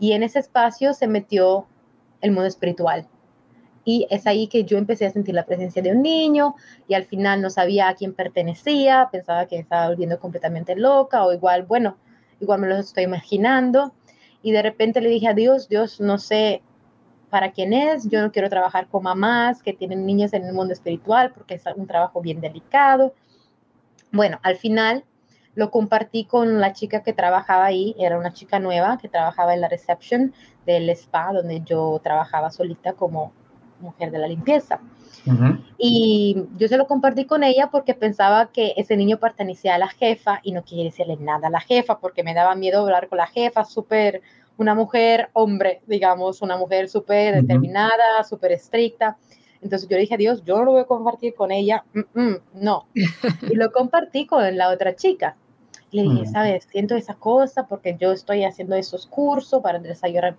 Y 0.00 0.12
en 0.12 0.22
ese 0.22 0.38
espacio 0.38 0.94
se 0.94 1.06
metió 1.06 1.66
el 2.22 2.30
mundo 2.30 2.46
espiritual 2.46 3.06
Y 3.84 4.06
es 4.10 4.26
ahí 4.26 4.46
que 4.46 4.64
yo 4.64 4.78
empecé 4.78 5.06
a 5.06 5.10
sentir 5.10 5.34
la 5.34 5.44
presencia 5.44 5.82
de 5.82 5.90
un 5.92 6.02
niño 6.02 6.54
y 6.86 6.94
al 6.94 7.04
final 7.04 7.42
no 7.42 7.50
sabía 7.50 7.88
a 7.88 7.94
quién 7.94 8.14
pertenecía, 8.14 9.08
pensaba 9.10 9.46
que 9.46 9.58
estaba 9.58 9.88
volviendo 9.88 10.20
completamente 10.20 10.76
loca 10.76 11.24
o 11.24 11.32
igual, 11.32 11.64
bueno, 11.64 11.96
igual 12.40 12.60
me 12.60 12.68
lo 12.68 12.76
estoy 12.76 13.04
imaginando. 13.04 13.92
Y 14.42 14.52
de 14.52 14.62
repente 14.62 15.00
le 15.00 15.08
dije 15.08 15.28
a 15.28 15.34
Dios, 15.34 15.68
Dios, 15.68 16.00
no 16.00 16.18
sé 16.18 16.62
para 17.30 17.52
quién 17.52 17.72
es, 17.72 18.08
yo 18.10 18.20
no 18.20 18.30
quiero 18.30 18.50
trabajar 18.50 18.88
con 18.88 19.04
mamás 19.04 19.62
que 19.62 19.72
tienen 19.72 20.04
niños 20.04 20.34
en 20.34 20.44
el 20.44 20.52
mundo 20.52 20.74
espiritual 20.74 21.32
porque 21.32 21.54
es 21.54 21.64
un 21.76 21.86
trabajo 21.86 22.20
bien 22.20 22.40
delicado. 22.40 23.14
Bueno, 24.12 24.38
al 24.42 24.56
final 24.56 25.04
lo 25.54 25.70
compartí 25.70 26.24
con 26.24 26.60
la 26.60 26.72
chica 26.72 27.02
que 27.02 27.12
trabajaba 27.12 27.64
ahí, 27.64 27.94
era 27.98 28.18
una 28.18 28.32
chica 28.32 28.58
nueva 28.58 28.98
que 28.98 29.08
trabajaba 29.08 29.54
en 29.54 29.60
la 29.62 29.68
reception 29.68 30.34
del 30.66 30.88
spa 30.90 31.32
donde 31.32 31.62
yo 31.62 32.00
trabajaba 32.02 32.50
solita 32.50 32.92
como 32.92 33.32
mujer 33.82 34.10
de 34.10 34.18
la 34.18 34.28
limpieza. 34.28 34.80
Y 35.78 36.36
yo 36.56 36.68
se 36.68 36.76
lo 36.76 36.86
compartí 36.86 37.26
con 37.26 37.44
ella 37.44 37.68
porque 37.70 37.94
pensaba 37.94 38.50
que 38.50 38.74
ese 38.76 38.96
niño 38.96 39.18
pertenecía 39.18 39.74
a 39.74 39.78
la 39.78 39.88
jefa 39.88 40.40
y 40.42 40.52
no 40.52 40.64
quería 40.64 40.84
decirle 40.84 41.16
nada 41.16 41.48
a 41.48 41.50
la 41.50 41.60
jefa 41.60 41.98
porque 41.98 42.22
me 42.22 42.34
daba 42.34 42.54
miedo 42.54 42.80
hablar 42.80 43.08
con 43.08 43.18
la 43.18 43.26
jefa, 43.26 43.64
súper, 43.64 44.22
una 44.56 44.74
mujer 44.74 45.30
hombre, 45.32 45.82
digamos, 45.86 46.42
una 46.42 46.56
mujer 46.56 46.88
súper 46.88 47.40
determinada, 47.40 48.24
súper 48.28 48.52
estricta. 48.52 49.16
Entonces 49.60 49.88
yo 49.88 49.96
le 49.96 50.02
dije 50.02 50.14
a 50.14 50.18
Dios, 50.18 50.42
yo 50.44 50.56
no 50.56 50.64
lo 50.64 50.72
voy 50.72 50.80
a 50.80 50.86
compartir 50.86 51.34
con 51.34 51.52
ella, 51.52 51.84
no. 52.54 52.86
y 52.94 53.54
lo 53.54 53.70
compartí 53.70 54.26
con 54.26 54.56
la 54.56 54.70
otra 54.70 54.96
chica. 54.96 55.36
Le 55.92 56.02
dije, 56.02 56.26
sabes, 56.26 56.66
siento 56.70 56.96
esa 56.96 57.14
cosa 57.14 57.66
porque 57.66 57.96
yo 58.00 58.12
estoy 58.12 58.44
haciendo 58.44 58.74
esos 58.74 59.06
cursos 59.06 59.62
para 59.62 59.78
desarrollar, 59.78 60.36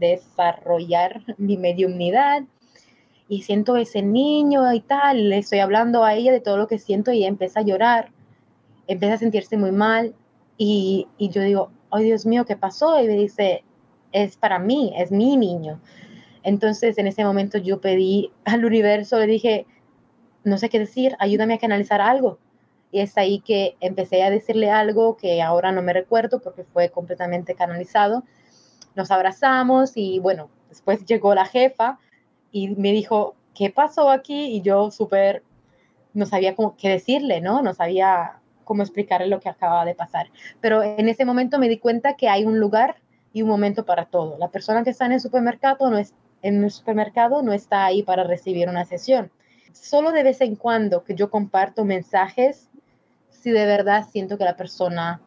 desarrollar 0.00 1.22
mi 1.36 1.58
mediunidad 1.58 2.42
y 3.28 3.42
siento 3.42 3.76
ese 3.76 4.02
niño 4.02 4.72
y 4.72 4.80
tal. 4.80 5.28
Le 5.28 5.38
estoy 5.38 5.58
hablando 5.60 6.04
a 6.04 6.14
ella 6.14 6.32
de 6.32 6.40
todo 6.40 6.56
lo 6.56 6.66
que 6.66 6.78
siento 6.78 7.12
y 7.12 7.18
ella 7.18 7.28
empieza 7.28 7.60
a 7.60 7.64
llorar, 7.64 8.10
empieza 8.86 9.14
a 9.14 9.18
sentirse 9.18 9.56
muy 9.56 9.72
mal 9.72 10.14
y, 10.56 11.06
y 11.18 11.28
yo 11.30 11.42
digo, 11.42 11.70
ay 11.90 12.04
Dios 12.04 12.26
mío, 12.26 12.44
¿qué 12.44 12.56
pasó? 12.56 13.00
Y 13.02 13.06
me 13.06 13.14
dice, 13.14 13.64
es 14.12 14.36
para 14.36 14.58
mí, 14.58 14.92
es 14.96 15.10
mi 15.10 15.36
niño. 15.36 15.80
Entonces 16.42 16.96
en 16.98 17.06
ese 17.06 17.24
momento 17.24 17.58
yo 17.58 17.80
pedí 17.80 18.32
al 18.44 18.64
universo, 18.64 19.18
le 19.18 19.26
dije, 19.26 19.66
no 20.44 20.58
sé 20.58 20.68
qué 20.68 20.78
decir, 20.78 21.16
ayúdame 21.18 21.54
a 21.54 21.58
canalizar 21.58 22.00
algo 22.00 22.38
y 22.90 23.00
es 23.00 23.16
ahí 23.18 23.40
que 23.40 23.76
empecé 23.80 24.22
a 24.22 24.30
decirle 24.30 24.70
algo 24.70 25.16
que 25.16 25.42
ahora 25.42 25.72
no 25.72 25.82
me 25.82 25.92
recuerdo 25.92 26.40
porque 26.40 26.64
fue 26.64 26.88
completamente 26.88 27.54
canalizado. 27.54 28.24
Nos 28.94 29.10
abrazamos 29.10 29.92
y 29.96 30.18
bueno, 30.20 30.48
después 30.70 31.04
llegó 31.04 31.34
la 31.34 31.44
jefa 31.44 31.98
y 32.52 32.68
me 32.68 32.92
dijo, 32.92 33.34
¿qué 33.54 33.70
pasó 33.70 34.10
aquí? 34.10 34.56
Y 34.56 34.62
yo 34.62 34.90
súper, 34.90 35.42
no 36.14 36.26
sabía 36.26 36.54
cómo, 36.54 36.76
qué 36.76 36.88
decirle, 36.88 37.40
¿no? 37.40 37.62
No 37.62 37.74
sabía 37.74 38.40
cómo 38.64 38.82
explicarle 38.82 39.28
lo 39.28 39.40
que 39.40 39.48
acababa 39.48 39.84
de 39.84 39.94
pasar. 39.94 40.30
Pero 40.60 40.82
en 40.82 41.08
ese 41.08 41.24
momento 41.24 41.58
me 41.58 41.68
di 41.68 41.78
cuenta 41.78 42.16
que 42.16 42.28
hay 42.28 42.44
un 42.44 42.60
lugar 42.60 42.96
y 43.32 43.42
un 43.42 43.48
momento 43.48 43.84
para 43.84 44.06
todo. 44.06 44.36
La 44.38 44.48
persona 44.48 44.84
que 44.84 44.90
está 44.90 45.06
en 45.06 45.12
el 45.12 45.20
supermercado 45.20 45.90
no, 45.90 45.98
es, 45.98 46.14
en 46.42 46.62
el 46.62 46.70
supermercado 46.70 47.42
no 47.42 47.52
está 47.52 47.84
ahí 47.84 48.02
para 48.02 48.24
recibir 48.24 48.68
una 48.68 48.84
sesión. 48.84 49.30
Solo 49.72 50.12
de 50.12 50.22
vez 50.22 50.40
en 50.40 50.56
cuando 50.56 51.04
que 51.04 51.14
yo 51.14 51.30
comparto 51.30 51.84
mensajes 51.84 52.68
si 53.30 53.50
de 53.50 53.66
verdad 53.66 54.06
siento 54.10 54.36
que 54.36 54.44
la 54.44 54.56
persona 54.56 55.20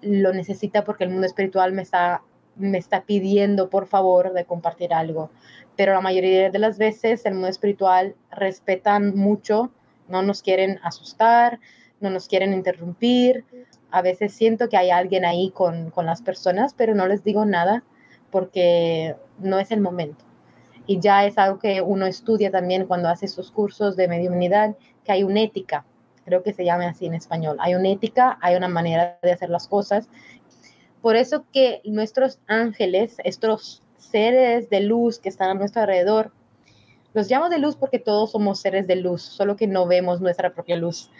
lo 0.00 0.32
necesita 0.32 0.84
porque 0.84 1.04
el 1.04 1.10
mundo 1.10 1.26
espiritual 1.26 1.72
me 1.72 1.82
está, 1.82 2.22
me 2.56 2.78
está 2.78 3.02
pidiendo 3.02 3.70
por 3.70 3.86
favor 3.86 4.32
de 4.32 4.44
compartir 4.44 4.92
algo. 4.94 5.30
Pero 5.76 5.94
la 5.94 6.00
mayoría 6.00 6.50
de 6.50 6.58
las 6.58 6.78
veces 6.78 7.24
el 7.24 7.34
mundo 7.34 7.48
espiritual 7.48 8.14
respetan 8.30 9.16
mucho, 9.16 9.70
no 10.08 10.22
nos 10.22 10.42
quieren 10.42 10.78
asustar, 10.82 11.60
no 12.00 12.10
nos 12.10 12.28
quieren 12.28 12.52
interrumpir. 12.52 13.44
A 13.90 14.02
veces 14.02 14.32
siento 14.34 14.68
que 14.68 14.76
hay 14.76 14.90
alguien 14.90 15.24
ahí 15.24 15.50
con, 15.50 15.90
con 15.90 16.06
las 16.06 16.22
personas, 16.22 16.74
pero 16.74 16.94
no 16.94 17.06
les 17.06 17.24
digo 17.24 17.44
nada 17.44 17.84
porque 18.30 19.16
no 19.38 19.58
es 19.58 19.70
el 19.70 19.80
momento. 19.80 20.24
Y 20.86 20.98
ya 21.00 21.24
es 21.26 21.38
algo 21.38 21.58
que 21.58 21.80
uno 21.80 22.06
estudia 22.06 22.50
también 22.50 22.86
cuando 22.86 23.08
hace 23.08 23.28
sus 23.28 23.50
cursos 23.50 23.96
de 23.96 24.08
mediunidad, 24.08 24.76
que 25.04 25.12
hay 25.12 25.22
una 25.22 25.42
ética 25.42 25.84
creo 26.24 26.42
que 26.42 26.52
se 26.52 26.64
llama 26.64 26.88
así 26.88 27.06
en 27.06 27.14
español. 27.14 27.56
Hay 27.60 27.74
una 27.74 27.88
ética, 27.88 28.38
hay 28.40 28.56
una 28.56 28.68
manera 28.68 29.18
de 29.22 29.32
hacer 29.32 29.50
las 29.50 29.68
cosas. 29.68 30.08
Por 31.02 31.16
eso 31.16 31.44
que 31.52 31.82
nuestros 31.84 32.38
ángeles, 32.46 33.16
estos 33.24 33.82
seres 33.98 34.70
de 34.70 34.80
luz 34.80 35.18
que 35.18 35.28
están 35.28 35.50
a 35.50 35.54
nuestro 35.54 35.82
alrededor, 35.82 36.32
los 37.12 37.28
llamo 37.28 37.48
de 37.48 37.58
luz 37.58 37.76
porque 37.76 37.98
todos 37.98 38.30
somos 38.30 38.60
seres 38.60 38.86
de 38.86 38.96
luz, 38.96 39.20
solo 39.20 39.56
que 39.56 39.66
no 39.66 39.86
vemos 39.86 40.20
nuestra 40.20 40.54
propia 40.54 40.76
luz. 40.76 41.10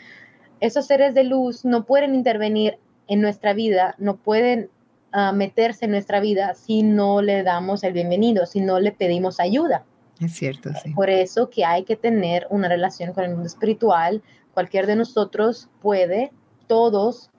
Esos 0.60 0.86
seres 0.86 1.14
de 1.14 1.24
luz 1.24 1.64
no 1.64 1.84
pueden 1.84 2.14
intervenir 2.14 2.78
en 3.08 3.20
nuestra 3.20 3.52
vida, 3.52 3.96
no 3.98 4.16
pueden 4.16 4.70
ah, 5.10 5.32
meterse 5.32 5.86
en 5.86 5.90
nuestra 5.90 6.20
vida 6.20 6.54
si 6.54 6.84
no 6.84 7.20
le 7.20 7.42
damos 7.42 7.82
el 7.82 7.92
bienvenido, 7.92 8.46
si 8.46 8.60
no 8.60 8.78
le 8.78 8.92
pedimos 8.92 9.40
ayuda. 9.40 9.84
Es 10.20 10.32
cierto, 10.34 10.70
sí. 10.80 10.90
Por 10.94 11.10
eso 11.10 11.50
que 11.50 11.64
hay 11.64 11.82
que 11.82 11.96
tener 11.96 12.46
una 12.48 12.68
relación 12.68 13.12
con 13.12 13.24
el 13.24 13.32
mundo 13.32 13.48
espiritual, 13.48 14.22
cualquier 14.54 14.86
de 14.86 14.94
nosotros 14.94 15.68
puede, 15.80 16.30
todos, 16.68 17.31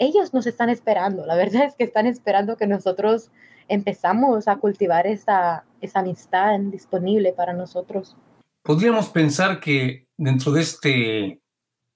ellos 0.00 0.32
nos 0.32 0.46
están 0.46 0.70
esperando. 0.70 1.26
La 1.26 1.36
verdad 1.36 1.64
es 1.64 1.76
que 1.76 1.84
están 1.84 2.06
esperando 2.06 2.56
que 2.56 2.66
nosotros 2.66 3.30
empezamos 3.68 4.48
a 4.48 4.56
cultivar 4.56 5.06
esa, 5.06 5.64
esa 5.80 6.00
amistad 6.00 6.58
disponible 6.58 7.32
para 7.34 7.52
nosotros. 7.52 8.16
Podríamos 8.62 9.10
pensar 9.10 9.60
que 9.60 10.08
dentro 10.16 10.52
de 10.52 10.62
este 10.62 11.42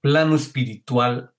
plano 0.02 0.36
espiritual, 0.36 1.32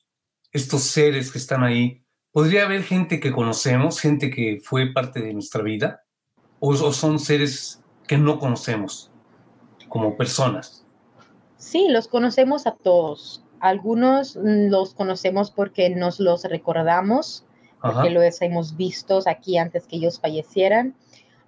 estos 0.51 0.81
seres 0.81 1.31
que 1.31 1.37
están 1.37 1.63
ahí, 1.63 2.03
¿podría 2.31 2.65
haber 2.65 2.81
gente 2.81 3.19
que 3.19 3.31
conocemos, 3.31 3.99
gente 3.99 4.31
que 4.31 4.59
fue 4.61 4.91
parte 4.91 5.21
de 5.21 5.33
nuestra 5.33 5.61
vida? 5.61 6.03
¿O, 6.59 6.69
o 6.69 6.91
son 6.91 7.19
seres 7.19 7.83
que 8.07 8.17
no 8.17 8.39
conocemos 8.39 9.11
como 9.87 10.17
personas? 10.17 10.83
Sí, 11.57 11.89
los 11.89 12.07
conocemos 12.07 12.65
a 12.65 12.71
todos. 12.71 13.44
Algunos 13.65 14.35
los 14.35 14.93
conocemos 14.93 15.49
porque 15.49 15.89
nos 15.89 16.19
los 16.19 16.43
recordamos, 16.43 17.47
porque 17.81 18.11
los 18.11 18.39
hemos 18.43 18.77
visto 18.77 19.21
aquí 19.25 19.57
antes 19.57 19.87
que 19.87 19.95
ellos 19.95 20.19
fallecieran. 20.19 20.93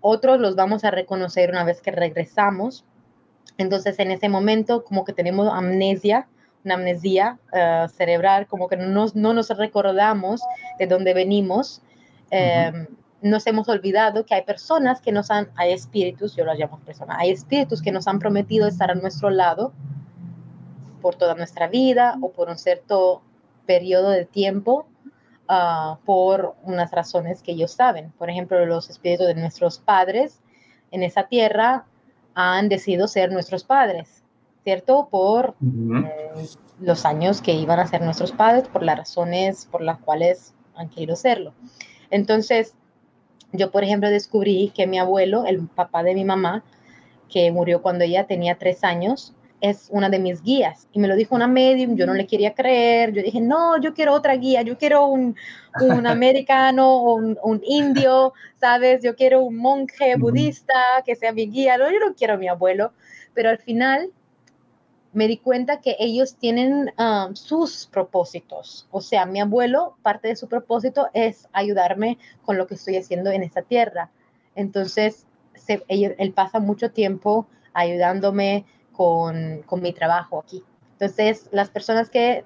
Otros 0.02 0.40
los 0.40 0.56
vamos 0.56 0.84
a 0.84 0.90
reconocer 0.90 1.52
una 1.52 1.64
vez 1.64 1.80
que 1.80 1.92
regresamos. 1.92 2.86
Entonces, 3.60 4.00
en 4.00 4.10
ese 4.10 4.30
momento, 4.30 4.84
como 4.84 5.06
que 5.06 5.14
tenemos 5.14 5.48
amnesia, 5.54 6.28
una 6.66 6.74
amnesia 6.74 7.38
eh, 7.54 7.86
cerebral, 7.96 8.48
como 8.48 8.68
que 8.68 8.78
no 8.78 8.88
nos, 8.88 9.16
no 9.16 9.36
nos 9.36 9.56
recordamos 9.56 10.42
de 10.80 10.88
dónde 10.88 11.14
venimos. 11.14 11.84
Em, 12.32 12.88
nos 13.22 13.46
hemos 13.46 13.70
olvidado 13.70 14.26
que 14.26 14.34
hay 14.34 14.42
personas 14.42 15.02
que 15.02 15.12
nos 15.12 15.30
han, 15.30 15.52
hay 15.56 15.72
espíritus, 15.72 16.36
yo 16.36 16.46
los 16.46 16.58
llamo 16.58 16.80
personas, 16.80 17.18
hay 17.20 17.30
espíritus 17.30 17.84
que 17.84 17.92
nos 17.92 18.08
han 18.08 18.18
prometido 18.18 18.68
estar 18.68 18.90
a 18.90 18.96
nuestro 18.96 19.30
lado 19.30 19.72
por 21.08 21.16
toda 21.16 21.36
nuestra 21.36 21.70
vida 21.70 22.18
o 22.20 22.32
por 22.32 22.50
un 22.50 22.58
cierto 22.58 23.22
periodo 23.66 24.10
de 24.10 24.26
tiempo 24.26 24.88
ah, 25.48 26.00
por 26.04 26.56
unas 26.64 26.92
razones 26.92 27.42
que 27.42 27.54
ellos 27.54 27.72
saben. 27.72 28.12
Por 28.18 28.30
ejemplo, 28.30 28.66
los 28.66 28.90
espíritus 28.90 29.28
de 29.28 29.36
nuestros 29.36 29.80
padres 29.80 30.42
en 30.92 31.04
esa 31.04 31.24
tierra 31.24 31.86
han 32.36 32.68
decidido 32.68 33.08
ser 33.08 33.32
nuestros 33.32 33.64
padres, 33.64 34.22
¿cierto? 34.66 35.08
Por 35.10 35.56
eh, 35.62 36.46
los 36.82 37.06
años 37.06 37.42
que 37.42 37.54
iban 37.54 37.80
a 37.80 37.88
ser 37.88 38.02
nuestros 38.02 38.34
padres, 38.34 38.68
por 38.68 38.84
las 38.84 38.98
razones 38.98 39.66
por 39.72 39.82
las 39.82 40.00
cuales 40.00 40.54
han 40.76 40.90
querido 40.90 41.16
serlo. 41.16 41.54
Entonces, 42.10 42.74
yo, 43.54 43.72
por 43.72 43.86
ejemplo, 43.86 44.10
descubrí 44.10 44.74
que 44.76 44.88
mi 44.88 45.00
abuelo, 45.00 45.46
el 45.46 45.70
papá 45.70 46.04
de 46.04 46.16
mi 46.16 46.26
mamá, 46.26 46.66
que 47.30 47.50
murió 47.54 47.82
cuando 47.82 48.04
ella 48.04 48.28
tenía 48.28 48.58
tres 48.58 48.84
años, 48.84 49.34
es 49.62 49.88
una 49.92 50.10
de 50.10 50.20
mis 50.20 50.42
guías. 50.44 50.88
Y 50.92 51.00
me 51.00 51.08
lo 51.08 51.16
dijo 51.16 51.36
una 51.36 51.48
medium, 51.48 51.96
yo 51.96 52.06
no 52.06 52.14
le 52.14 52.28
quería 52.28 52.54
creer, 52.54 53.12
yo 53.14 53.22
dije, 53.22 53.42
no, 53.42 53.80
yo 53.82 53.94
quiero 53.94 54.14
otra 54.14 54.36
guía, 54.36 54.62
yo 54.62 54.78
quiero 54.78 55.08
un, 55.08 55.36
un 55.82 56.08
americano, 56.08 57.02
un, 57.02 57.38
un, 57.44 57.62
indio, 57.64 58.34
¿sabes? 58.60 59.04
Yo 59.04 59.16
quiero 59.16 59.42
un 59.42 59.58
monje 59.58 60.16
budista 60.18 61.04
que 61.06 61.16
sea 61.16 61.32
mi 61.32 61.48
guía, 61.48 61.78
no, 61.78 61.92
yo 61.92 62.00
no 62.00 62.14
quiero 62.16 62.36
a 62.36 62.38
mi 62.38 62.48
abuelo, 62.48 62.92
pero 63.34 63.50
al 63.50 63.58
final 63.58 64.12
me 65.14 65.28
di 65.28 65.38
cuenta 65.38 65.82
que 65.82 65.96
ellos 66.00 66.36
tienen 66.36 66.92
um, 67.00 67.36
sus 67.36 67.88
propósitos. 67.88 68.88
O 68.92 69.02
sea, 69.02 69.26
mi 69.26 69.40
abuelo, 69.40 69.96
parte 70.04 70.28
de 70.28 70.36
su 70.36 70.48
propósito 70.48 71.08
es 71.14 71.48
ayudarme 71.54 72.20
con 72.46 72.58
lo 72.58 72.68
que 72.68 72.76
estoy 72.76 72.98
haciendo 72.98 73.32
en 73.32 73.42
esta 73.42 73.64
tierra. 73.64 74.12
Entonces, 74.54 75.26
él 75.88 76.34
pasa 76.34 76.60
mucho 76.60 76.92
tiempo 76.92 77.48
ayudándome, 77.74 78.66
con, 78.98 79.62
con 79.66 79.82
mi 79.82 79.94
trabajo 79.94 80.44
aquí. 80.46 80.64
Entonces, 80.94 81.48
las 81.52 81.70
personas 81.70 82.10
que 82.10 82.44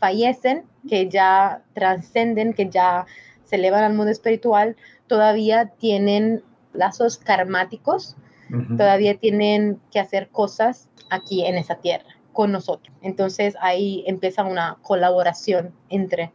fallecen, 0.00 0.64
que 0.88 1.08
ya 1.08 1.62
trascenden, 1.74 2.54
que 2.54 2.70
ya 2.70 3.06
se 3.44 3.56
elevan 3.56 3.84
al 3.84 3.94
mundo 3.94 4.10
espiritual, 4.10 4.76
todavía 5.06 5.66
tienen 5.66 6.42
lazos 6.72 7.18
karmáticos 7.18 8.16
todavía 8.76 9.16
tienen 9.16 9.80
que 9.90 10.00
hacer 10.00 10.28
cosas 10.30 10.88
aquí 11.10 11.44
en 11.44 11.56
esa 11.56 11.76
tierra 11.76 12.04
con 12.32 12.52
nosotros. 12.52 12.94
Entonces 13.02 13.54
ahí 13.60 14.04
empieza 14.06 14.44
una 14.44 14.78
colaboración 14.82 15.72
entre 15.88 16.32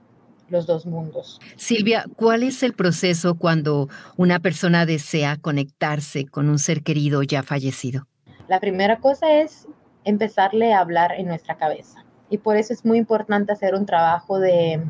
los 0.49 0.65
dos 0.65 0.85
mundos. 0.85 1.39
Silvia, 1.57 2.05
¿cuál 2.15 2.43
es 2.43 2.63
el 2.63 2.73
proceso 2.73 3.35
cuando 3.35 3.87
una 4.17 4.39
persona 4.39 4.85
desea 4.85 5.37
conectarse 5.37 6.25
con 6.25 6.49
un 6.49 6.57
ser 6.57 6.81
querido 6.81 7.21
ya 7.21 7.43
fallecido? 7.43 8.08
La 8.49 8.59
primera 8.59 8.97
cosa 8.97 9.31
es 9.31 9.67
empezarle 10.05 10.73
a 10.73 10.79
hablar 10.79 11.11
en 11.11 11.27
nuestra 11.27 11.55
cabeza. 11.55 12.03
Y 12.31 12.39
por 12.39 12.57
eso 12.57 12.73
es 12.73 12.83
muy 12.83 12.97
importante 12.97 13.51
hacer 13.51 13.75
un 13.75 13.85
trabajo 13.85 14.39
de 14.39 14.83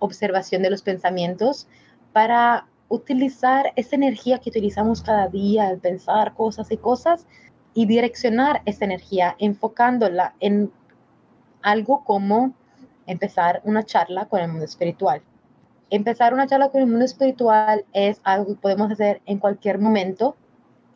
observación 0.00 0.62
de 0.62 0.70
los 0.70 0.82
pensamientos 0.82 1.68
para 2.12 2.66
utilizar 2.88 3.72
esa 3.76 3.94
energía 3.94 4.40
que 4.40 4.50
utilizamos 4.50 5.02
cada 5.02 5.28
día 5.28 5.68
al 5.68 5.78
pensar 5.78 6.34
cosas 6.34 6.72
y 6.72 6.78
cosas 6.78 7.28
y 7.74 7.86
direccionar 7.86 8.62
esa 8.64 8.84
energía 8.84 9.36
enfocándola 9.38 10.34
en 10.40 10.72
algo 11.62 12.02
como 12.02 12.54
empezar 13.06 13.60
una 13.62 13.84
charla 13.84 14.26
con 14.26 14.40
el 14.40 14.48
mundo 14.48 14.64
espiritual. 14.64 15.22
Empezar 15.90 16.34
una 16.34 16.48
charla 16.48 16.70
con 16.70 16.80
el 16.80 16.88
mundo 16.88 17.04
espiritual 17.04 17.84
es 17.92 18.20
algo 18.24 18.46
que 18.46 18.60
podemos 18.60 18.90
hacer 18.90 19.22
en 19.26 19.38
cualquier 19.38 19.78
momento 19.78 20.34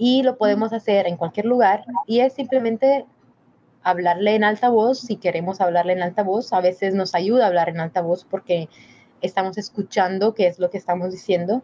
y 0.03 0.23
lo 0.23 0.39
podemos 0.39 0.73
hacer 0.73 1.07
en 1.07 1.19
cualquier 1.19 1.45
lugar 1.45 1.85
y 2.07 2.21
es 2.21 2.33
simplemente 2.33 3.05
hablarle 3.83 4.35
en 4.35 4.45
alta 4.45 4.71
voz 4.71 4.99
si 4.99 5.17
queremos 5.17 5.61
hablarle 5.61 5.93
en 5.93 6.01
alta 6.01 6.23
voz. 6.23 6.55
A 6.55 6.63
veces 6.63 6.95
nos 6.95 7.15
ayuda 7.15 7.45
a 7.45 7.49
hablar 7.49 7.69
en 7.69 7.81
alta 7.81 8.01
voz 8.01 8.25
porque 8.25 8.71
estamos 9.21 9.59
escuchando 9.59 10.33
qué 10.33 10.47
es 10.47 10.59
lo 10.59 10.71
que 10.71 10.79
estamos 10.79 11.11
diciendo. 11.11 11.63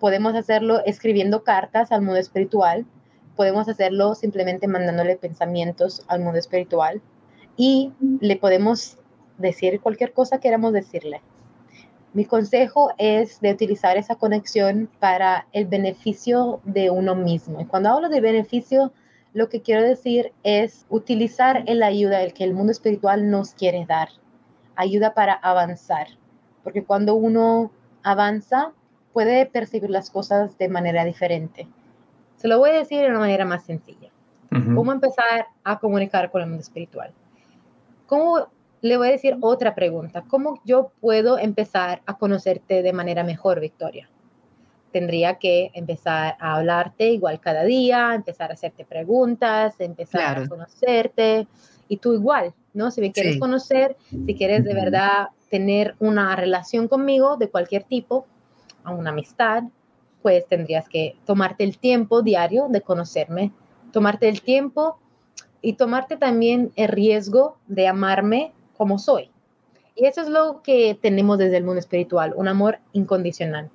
Podemos 0.00 0.34
hacerlo 0.34 0.82
escribiendo 0.86 1.44
cartas 1.44 1.92
al 1.92 2.00
mundo 2.00 2.18
espiritual. 2.18 2.86
Podemos 3.36 3.68
hacerlo 3.68 4.14
simplemente 4.14 4.68
mandándole 4.68 5.16
pensamientos 5.16 6.02
al 6.08 6.20
mundo 6.20 6.38
espiritual. 6.38 7.02
Y 7.58 7.92
le 8.20 8.36
podemos 8.36 8.96
decir 9.36 9.82
cualquier 9.82 10.14
cosa 10.14 10.38
que 10.38 10.44
queramos 10.44 10.72
decirle. 10.72 11.20
Mi 12.16 12.24
consejo 12.24 12.92
es 12.96 13.40
de 13.42 13.52
utilizar 13.52 13.98
esa 13.98 14.14
conexión 14.14 14.88
para 15.00 15.46
el 15.52 15.66
beneficio 15.66 16.60
de 16.64 16.88
uno 16.88 17.14
mismo. 17.14 17.60
Y 17.60 17.66
cuando 17.66 17.90
hablo 17.90 18.08
de 18.08 18.22
beneficio, 18.22 18.92
lo 19.34 19.50
que 19.50 19.60
quiero 19.60 19.82
decir 19.82 20.32
es 20.42 20.86
utilizar 20.88 21.62
la 21.66 21.88
ayuda 21.88 22.22
el 22.22 22.32
que 22.32 22.44
el 22.44 22.54
mundo 22.54 22.72
espiritual 22.72 23.30
nos 23.30 23.52
quiere 23.52 23.84
dar. 23.86 24.08
Ayuda 24.76 25.12
para 25.12 25.34
avanzar 25.34 26.06
porque 26.66 26.82
cuando 26.82 27.14
uno 27.14 27.70
avanza 28.02 28.72
puede 29.12 29.46
percibir 29.46 29.88
las 29.88 30.10
cosas 30.10 30.58
de 30.58 30.68
manera 30.68 31.04
diferente. 31.04 31.68
Se 32.38 32.48
lo 32.48 32.58
voy 32.58 32.70
a 32.70 32.78
decir 32.78 33.02
de 33.02 33.10
una 33.10 33.20
manera 33.20 33.44
más 33.44 33.64
sencilla. 33.64 34.10
¿Cómo 34.50 34.90
empezar 34.90 35.48
a 35.62 35.78
comunicar 35.78 36.28
con 36.32 36.40
el 36.40 36.48
mundo 36.48 36.62
espiritual? 36.62 37.12
¿Cómo 38.08 38.48
le 38.82 38.96
voy 38.96 39.08
a 39.08 39.12
decir 39.12 39.36
otra 39.40 39.74
pregunta? 39.74 40.24
¿Cómo 40.28 40.60
yo 40.64 40.92
puedo 41.00 41.38
empezar 41.38 42.02
a 42.06 42.18
conocerte 42.18 42.82
de 42.82 42.92
manera 42.92 43.24
mejor, 43.24 43.60
Victoria? 43.60 44.08
Tendría 44.92 45.34
que 45.34 45.70
empezar 45.74 46.36
a 46.40 46.56
hablarte 46.56 47.10
igual 47.10 47.40
cada 47.40 47.64
día, 47.64 48.14
empezar 48.14 48.50
a 48.50 48.54
hacerte 48.54 48.84
preguntas, 48.84 49.80
empezar 49.80 50.38
a 50.38 50.48
conocerte 50.48 51.46
y 51.88 51.98
tú 51.98 52.14
igual, 52.14 52.54
¿no? 52.72 52.90
Si 52.90 53.00
me 53.00 53.12
quieres 53.12 53.38
conocer, 53.38 53.96
si 54.08 54.34
quieres 54.34 54.64
de 54.64 54.74
verdad 54.74 55.28
tener 55.50 55.94
una 55.98 56.34
relación 56.36 56.88
conmigo 56.88 57.36
de 57.36 57.50
cualquier 57.50 57.84
tipo, 57.84 58.26
a 58.86 58.92
una 58.92 59.10
amistad, 59.10 59.64
pues 60.22 60.46
tendrías 60.46 60.88
que 60.88 61.16
tomarte 61.26 61.64
el 61.64 61.78
tiempo 61.78 62.22
diario 62.22 62.68
de 62.68 62.80
conocerme, 62.80 63.52
tomarte 63.92 64.28
el 64.28 64.40
tiempo 64.40 64.98
y 65.60 65.74
tomarte 65.74 66.16
también 66.16 66.72
el 66.76 66.88
riesgo 66.88 67.58
de 67.66 67.88
amarme 67.88 68.52
como 68.76 68.98
soy. 68.98 69.30
Y 69.94 70.06
eso 70.06 70.20
es 70.20 70.28
lo 70.28 70.62
que 70.62 70.98
tenemos 71.00 71.38
desde 71.38 71.56
el 71.56 71.64
mundo 71.64 71.80
espiritual, 71.80 72.34
un 72.36 72.48
amor 72.48 72.78
incondicional. 72.92 73.70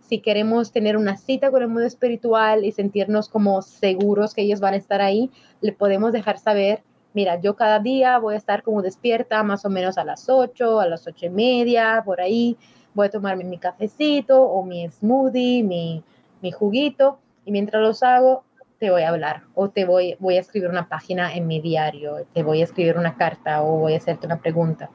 Si 0.00 0.20
queremos 0.20 0.70
tener 0.70 0.96
una 0.96 1.16
cita 1.16 1.50
con 1.50 1.62
el 1.62 1.68
mundo 1.68 1.86
espiritual 1.86 2.64
y 2.64 2.70
sentirnos 2.70 3.28
como 3.28 3.60
seguros 3.62 4.34
que 4.34 4.42
ellos 4.42 4.60
van 4.60 4.74
a 4.74 4.76
estar 4.76 5.00
ahí, 5.00 5.30
le 5.60 5.72
podemos 5.72 6.12
dejar 6.12 6.38
saber 6.38 6.82
mira, 7.16 7.40
yo 7.40 7.56
cada 7.56 7.80
día 7.80 8.18
voy 8.18 8.34
a 8.34 8.36
estar 8.36 8.62
como 8.62 8.82
despierta 8.82 9.42
más 9.42 9.64
o 9.64 9.70
menos 9.70 9.96
a 9.96 10.04
las 10.04 10.28
8, 10.28 10.80
a 10.80 10.86
las 10.86 11.06
8 11.06 11.24
y 11.24 11.30
media, 11.30 12.02
por 12.04 12.20
ahí, 12.20 12.58
voy 12.92 13.06
a 13.06 13.10
tomarme 13.10 13.42
mi 13.42 13.56
cafecito 13.56 14.42
o 14.42 14.62
mi 14.62 14.86
smoothie, 14.90 15.62
mi, 15.62 16.04
mi 16.42 16.52
juguito, 16.52 17.18
y 17.46 17.52
mientras 17.52 17.80
los 17.80 18.02
hago, 18.02 18.44
te 18.78 18.90
voy 18.90 19.02
a 19.02 19.08
hablar 19.08 19.42
o 19.54 19.70
te 19.70 19.84
voy, 19.84 20.16
voy 20.18 20.36
a 20.36 20.40
escribir 20.40 20.68
una 20.68 20.88
página 20.88 21.34
en 21.34 21.46
mi 21.46 21.60
diario, 21.60 22.26
te 22.32 22.42
voy 22.42 22.60
a 22.60 22.64
escribir 22.64 22.96
una 22.96 23.16
carta 23.16 23.62
o 23.62 23.78
voy 23.78 23.94
a 23.94 23.96
hacerte 23.98 24.26
una 24.26 24.40
pregunta. 24.40 24.90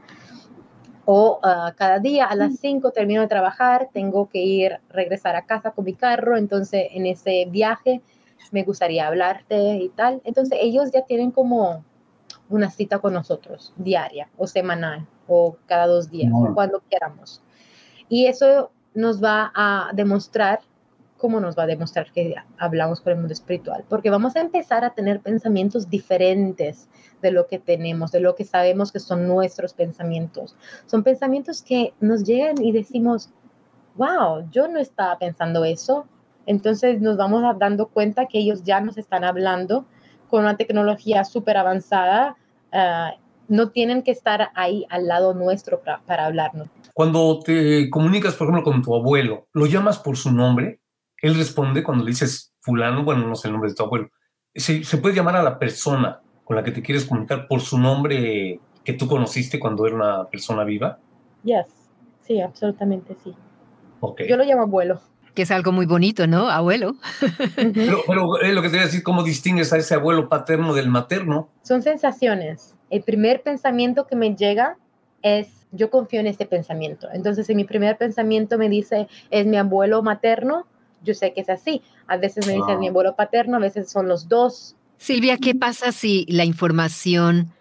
O 1.05 1.39
ah, 1.43 1.73
cada 1.75 1.99
día 1.99 2.25
a 2.25 2.35
las 2.35 2.57
5 2.57 2.91
termino 2.91 3.21
de 3.21 3.27
trabajar, 3.27 3.89
tengo 3.91 4.29
que 4.29 4.39
ir, 4.39 4.79
regresar 4.89 5.35
a 5.35 5.45
casa 5.45 5.71
con 5.71 5.85
mi 5.85 5.93
carro, 5.93 6.37
entonces 6.37 6.87
en 6.91 7.05
ese 7.05 7.45
viaje 7.49 8.01
me 8.51 8.63
gustaría 8.63 9.07
hablarte 9.07 9.75
y 9.77 9.89
tal. 9.89 10.21
Entonces 10.23 10.59
ellos 10.61 10.91
ya 10.91 11.03
tienen 11.03 11.31
como 11.31 11.83
una 12.49 12.69
cita 12.69 12.99
con 12.99 13.13
nosotros, 13.13 13.73
diaria 13.77 14.29
o 14.37 14.45
semanal 14.45 15.07
o 15.27 15.57
cada 15.65 15.87
dos 15.87 16.09
días, 16.09 16.31
cuando 16.53 16.83
queramos. 16.89 17.41
Y 18.09 18.25
eso 18.25 18.71
nos 18.93 19.23
va 19.23 19.51
a 19.55 19.91
demostrar, 19.93 20.59
¿cómo 21.21 21.39
nos 21.39 21.57
va 21.57 21.63
a 21.63 21.67
demostrar 21.67 22.11
que 22.11 22.35
hablamos 22.57 22.99
con 22.99 23.13
el 23.13 23.19
mundo 23.19 23.33
espiritual? 23.33 23.85
Porque 23.87 24.09
vamos 24.09 24.35
a 24.35 24.41
empezar 24.41 24.83
a 24.83 24.89
tener 24.89 25.21
pensamientos 25.21 25.89
diferentes 25.89 26.89
de 27.21 27.31
lo 27.31 27.47
que 27.47 27.59
tenemos, 27.59 28.11
de 28.11 28.19
lo 28.19 28.35
que 28.35 28.43
sabemos 28.43 28.91
que 28.91 28.99
son 28.99 29.27
nuestros 29.27 29.73
pensamientos. 29.73 30.55
Son 30.87 31.03
pensamientos 31.03 31.61
que 31.61 31.93
nos 31.99 32.23
llegan 32.23 32.61
y 32.61 32.71
decimos, 32.71 33.29
wow, 33.95 34.49
yo 34.51 34.67
no 34.67 34.79
estaba 34.79 35.17
pensando 35.19 35.63
eso. 35.63 36.07
Entonces 36.45 36.99
nos 36.99 37.15
vamos 37.15 37.43
dando 37.59 37.87
cuenta 37.87 38.25
que 38.25 38.39
ellos 38.39 38.63
ya 38.63 38.81
nos 38.81 38.97
están 38.97 39.23
hablando 39.23 39.85
con 40.29 40.41
una 40.41 40.57
tecnología 40.57 41.23
súper 41.23 41.57
avanzada 41.57 42.35
Ah, 42.71 43.15
no 43.47 43.69
tienen 43.69 44.01
que 44.01 44.11
estar 44.11 44.49
ahí 44.55 44.85
al 44.89 45.07
lado 45.07 45.33
nuestro 45.33 45.81
para, 45.81 46.25
hablarnos. 46.25 46.69
Cuando 46.93 47.39
te 47.39 47.89
comunicas, 47.89 48.35
por 48.35 48.47
ejemplo, 48.47 48.63
con 48.63 48.81
tu 48.81 48.95
abuelo, 48.95 49.47
¿lo 49.51 49.65
llamas 49.65 49.99
por 49.99 50.15
su 50.15 50.31
nombre? 50.31 50.79
Él 51.21 51.35
responde 51.35 51.83
cuando 51.83 52.03
le 52.03 52.11
dices 52.11 52.53
fulano, 52.61 53.03
bueno, 53.03 53.27
no 53.27 53.35
sé 53.35 53.47
el 53.47 53.53
nombre 53.53 53.69
de 53.69 53.75
tu 53.75 53.83
abuelo. 53.83 54.09
¿Se, 54.53 54.83
¿Se, 54.83 54.97
puede 54.97 55.15
llamar 55.15 55.35
a 55.37 55.43
la 55.43 55.57
persona 55.57 56.21
con 56.43 56.55
la 56.55 56.63
que 56.63 56.71
te 56.71 56.81
quieres 56.81 57.05
comunicar 57.05 57.47
por 57.47 57.61
su 57.61 57.77
nombre 57.77 58.59
que 58.83 58.93
tú 58.93 59.07
conociste 59.07 59.59
cuando 59.59 59.85
era 59.85 59.95
una 59.95 60.29
persona 60.29 60.63
viva? 60.63 60.99
Yes, 61.43 61.67
sí, 62.21 62.41
absolutamente 62.41 63.15
sí. 63.23 63.33
Okay. 63.99 64.27
Yo 64.27 64.35
lo 64.35 64.43
llamo 64.43 64.63
abuelo 64.63 64.99
que 65.33 65.43
es 65.43 65.51
algo 65.51 65.71
muy 65.71 65.85
bonito, 65.85 66.27
¿no? 66.27 66.49
Abuelo. 66.49 66.95
pero, 67.55 68.39
es 68.41 68.53
lo 68.53 68.61
que 68.61 68.67
te 68.67 68.75
voy 68.75 68.79
a 68.79 68.85
decir, 68.85 69.03
¿cómo 69.03 69.23
distingues 69.23 69.71
a 69.73 69.77
ese 69.77 69.95
abuelo 69.95 70.29
paterno 70.29 70.73
del 70.73 70.89
materno? 70.89 71.49
Son 71.61 71.81
sensaciones. 71.81 72.75
El 72.89 73.03
primer 73.03 73.41
pensamiento 73.41 74.07
que 74.07 74.15
me 74.15 74.35
llega 74.35 74.77
es, 75.21 75.65
yo 75.71 75.89
confío 75.89 76.19
en 76.19 76.27
este 76.27 76.45
pensamiento. 76.45 77.07
Entonces, 77.13 77.47
si 77.47 77.55
mi 77.55 77.63
primer 77.63 77.97
pensamiento 77.97 78.57
me 78.57 78.67
dice, 78.67 79.07
es 79.29 79.45
mi 79.45 79.57
abuelo 79.57 80.01
materno, 80.03 80.65
yo 81.03 81.13
sé 81.13 81.33
que 81.33 81.41
es 81.41 81.49
así. 81.49 81.81
A 82.07 82.17
veces 82.17 82.47
me 82.47 82.53
dice, 82.53 82.73
es 82.73 82.79
mi 82.79 82.87
abuelo 82.87 83.15
paterno, 83.15 83.57
a 83.57 83.59
veces 83.59 83.89
son 83.89 84.07
los 84.07 84.27
dos. 84.27 84.75
Silvia, 84.97 85.37
¿qué 85.37 85.55
pasa 85.55 85.91
si 85.91 86.25
la 86.27 86.45
información 86.45 87.51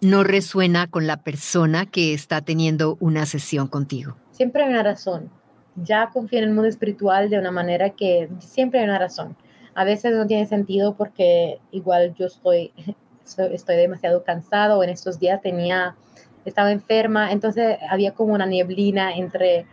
no 0.00 0.24
resuena 0.24 0.86
con 0.86 1.06
la 1.06 1.18
persona 1.18 1.86
que 1.86 2.14
está 2.14 2.40
teniendo 2.42 2.96
una 3.00 3.26
sesión 3.26 3.68
contigo? 3.68 4.16
Siempre 4.32 4.64
hay 4.64 4.70
una 4.70 4.82
razón 4.82 5.30
ya 5.76 6.10
confío 6.12 6.38
en 6.38 6.44
el 6.44 6.50
mundo 6.50 6.68
espiritual 6.68 7.30
de 7.30 7.38
una 7.38 7.50
manera 7.50 7.90
que 7.90 8.28
siempre 8.38 8.80
hay 8.80 8.86
una 8.86 8.98
razón. 8.98 9.36
A 9.74 9.84
veces 9.84 10.14
no 10.14 10.26
tiene 10.26 10.46
sentido 10.46 10.94
porque 10.94 11.58
igual 11.72 12.14
yo 12.14 12.26
estoy, 12.26 12.72
estoy 13.52 13.76
demasiado 13.76 14.22
cansado 14.24 14.78
o 14.78 14.84
en 14.84 14.90
estos 14.90 15.18
días 15.18 15.42
tenía, 15.42 15.96
estaba 16.44 16.70
enferma, 16.70 17.32
entonces 17.32 17.78
había 17.88 18.12
como 18.12 18.34
una 18.34 18.46
nieblina 18.46 19.14
entre 19.16 19.66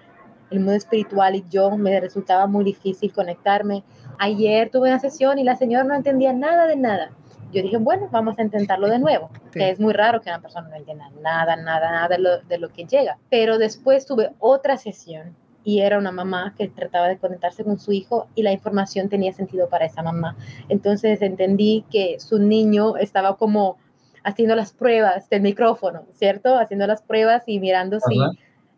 el 0.51 0.59
mundo 0.59 0.73
espiritual 0.73 1.35
y 1.35 1.45
yo, 1.49 1.75
me 1.77 1.99
resultaba 1.99 2.45
muy 2.45 2.63
difícil 2.63 3.11
conectarme. 3.11 3.83
Ayer 4.19 4.69
tuve 4.69 4.89
una 4.89 4.99
sesión 4.99 5.39
y 5.39 5.43
la 5.43 5.55
señora 5.55 5.83
no 5.83 5.95
entendía 5.95 6.33
nada 6.33 6.67
de 6.67 6.75
nada. 6.75 7.11
Yo 7.51 7.61
dije, 7.61 7.77
bueno, 7.77 8.07
vamos 8.11 8.37
a 8.37 8.43
intentarlo 8.43 8.87
de 8.87 8.99
nuevo, 8.99 9.29
que 9.51 9.69
es 9.69 9.79
muy 9.79 9.93
raro 9.93 10.21
que 10.21 10.29
una 10.29 10.41
persona 10.41 10.69
no 10.69 10.75
entienda 10.75 11.09
nada, 11.21 11.55
nada, 11.55 11.91
nada 11.91 12.07
de 12.07 12.19
lo, 12.19 12.41
de 12.41 12.57
lo 12.57 12.69
que 12.69 12.85
llega. 12.85 13.17
Pero 13.29 13.57
después 13.57 14.05
tuve 14.05 14.31
otra 14.39 14.77
sesión 14.77 15.35
y 15.63 15.81
era 15.81 15.97
una 15.97 16.11
mamá 16.11 16.53
que 16.57 16.69
trataba 16.69 17.07
de 17.07 17.17
conectarse 17.17 17.63
con 17.63 17.79
su 17.79 17.91
hijo 17.91 18.27
y 18.35 18.43
la 18.43 18.51
información 18.51 19.09
tenía 19.09 19.33
sentido 19.33 19.67
para 19.69 19.85
esa 19.85 20.01
mamá. 20.01 20.37
Entonces 20.69 21.21
entendí 21.21 21.85
que 21.91 22.19
su 22.19 22.39
niño 22.39 22.95
estaba 22.97 23.35
como 23.37 23.77
haciendo 24.23 24.55
las 24.55 24.71
pruebas 24.71 25.29
del 25.29 25.41
micrófono, 25.41 26.03
¿cierto? 26.13 26.57
Haciendo 26.57 26.87
las 26.87 27.01
pruebas 27.01 27.43
y 27.47 27.59
mirando 27.59 27.99
si 27.99 28.17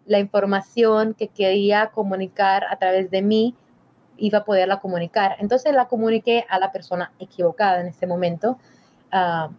la 0.06 0.20
información 0.20 1.14
que 1.14 1.28
quería 1.30 1.88
comunicar 1.88 2.66
a 2.70 2.78
través 2.78 3.10
de 3.10 3.22
mí 3.22 3.56
iba 4.18 4.40
a 4.40 4.46
poderla 4.46 4.80
comunicar. 4.80 5.38
Entonces 5.40 5.74
la 5.74 5.88
comuniqué 5.88 6.46
a 6.50 6.60
la 6.60 6.72
persona 6.72 7.12
equivocada 7.20 7.82
en 7.82 7.88
ese 7.88 8.08
momento. 8.08 8.58
Uh, 9.12 9.54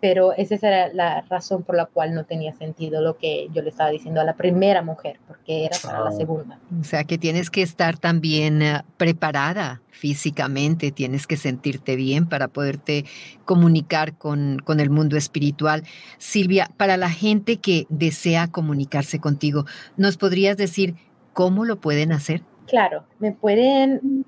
pero 0.00 0.32
esa 0.32 0.54
era 0.54 0.92
la 0.92 1.22
razón 1.22 1.64
por 1.64 1.76
la 1.76 1.86
cual 1.86 2.14
no 2.14 2.24
tenía 2.24 2.52
sentido 2.54 3.00
lo 3.00 3.16
que 3.16 3.48
yo 3.52 3.62
le 3.62 3.70
estaba 3.70 3.90
diciendo 3.90 4.20
a 4.20 4.24
la 4.24 4.34
primera 4.34 4.82
mujer, 4.82 5.18
porque 5.26 5.64
era 5.64 5.76
para 5.82 6.00
la 6.00 6.10
ah. 6.10 6.12
segunda. 6.12 6.58
O 6.80 6.84
sea 6.84 7.04
que 7.04 7.18
tienes 7.18 7.50
que 7.50 7.62
estar 7.62 7.98
también 7.98 8.62
eh, 8.62 8.82
preparada 8.96 9.82
físicamente, 9.90 10.92
tienes 10.92 11.26
que 11.26 11.36
sentirte 11.36 11.96
bien 11.96 12.28
para 12.28 12.46
poderte 12.46 13.04
comunicar 13.44 14.14
con, 14.16 14.60
con 14.64 14.78
el 14.78 14.90
mundo 14.90 15.16
espiritual. 15.16 15.82
Silvia, 16.18 16.70
para 16.76 16.96
la 16.96 17.10
gente 17.10 17.56
que 17.56 17.86
desea 17.88 18.48
comunicarse 18.48 19.18
contigo, 19.18 19.64
¿nos 19.96 20.16
podrías 20.16 20.56
decir 20.56 20.94
cómo 21.32 21.64
lo 21.64 21.80
pueden 21.80 22.12
hacer? 22.12 22.42
Claro, 22.68 23.04
me 23.18 23.32
pueden 23.32 24.24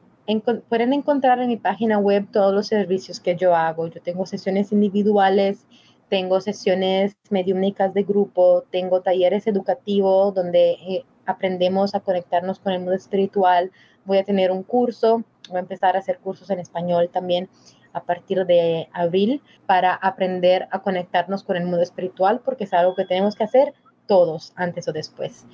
pueden 0.69 0.93
encontrar 0.93 1.41
en 1.41 1.49
mi 1.49 1.57
página 1.57 1.99
web 1.99 2.27
todos 2.31 2.55
los 2.55 2.67
servicios 2.67 3.21
que 3.21 3.37
yo 3.37 3.55
hago. 3.55 3.89
Yo 3.89 4.01
tengo 4.01 4.27
sesiones 4.27 4.73
individuales, 4.73 5.67
tengo 6.09 6.41
sesiones 6.41 7.17
mediúnicas 7.31 7.95
de 7.95 8.03
grupo, 8.03 8.65
tengo 8.71 9.01
talleres 9.01 9.47
educativos 9.47 10.35
donde 10.35 10.73
eh, 10.73 11.05
aprendemos 11.25 11.95
a 11.95 12.01
conectarnos 12.01 12.59
con 12.59 12.73
el 12.73 12.81
mundo 12.81 12.95
espiritual. 12.95 13.71
Voy 14.05 14.19
a 14.19 14.25
tener 14.25 14.51
un 14.51 14.63
curso, 14.63 15.25
voy 15.49 15.59
a 15.59 15.61
empezar 15.61 15.97
a 15.97 16.01
hacer 16.01 16.19
cursos 16.19 16.51
en 16.51 16.59
español 16.59 17.09
también 17.13 17.49
a 17.93 18.03
partir 18.03 18.45
de 18.47 18.89
abril 18.93 19.43
para 19.67 19.95
aprender 19.95 20.69
a 20.71 20.83
conectarnos 20.83 21.43
con 21.43 21.57
el 21.57 21.65
mundo 21.65 21.83
espiritual 21.83 22.41
porque 22.45 22.65
es 22.65 22.73
algo 22.73 22.95
que 22.95 23.05
tenemos 23.05 23.35
que 23.35 23.45
hacer 23.45 23.75
todos 24.07 24.53
antes 24.57 24.87
o 24.89 24.93
después. 24.93 25.47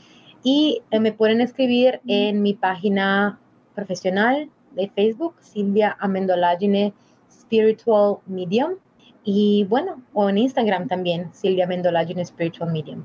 Y 0.43 0.83
eh, 0.91 1.01
me 1.01 1.13
pueden 1.13 1.41
escribir 1.41 2.01
en 2.07 2.43
mi 2.43 2.55
página 2.55 3.39
profesional 3.75 4.51
de 4.77 4.89
Facebook, 4.95 5.35
Silvia 5.41 5.97
Amendolagine 5.99 6.95
Spiritual 7.31 8.19
Medium. 8.27 8.75
Y 9.25 9.65
bueno, 9.65 10.03
o 10.13 10.29
en 10.29 10.39
Instagram 10.39 10.87
también, 10.87 11.31
Silvia 11.33 11.65
Amendolagine 11.65 12.25
Spiritual 12.25 12.71
Medium. 12.71 13.05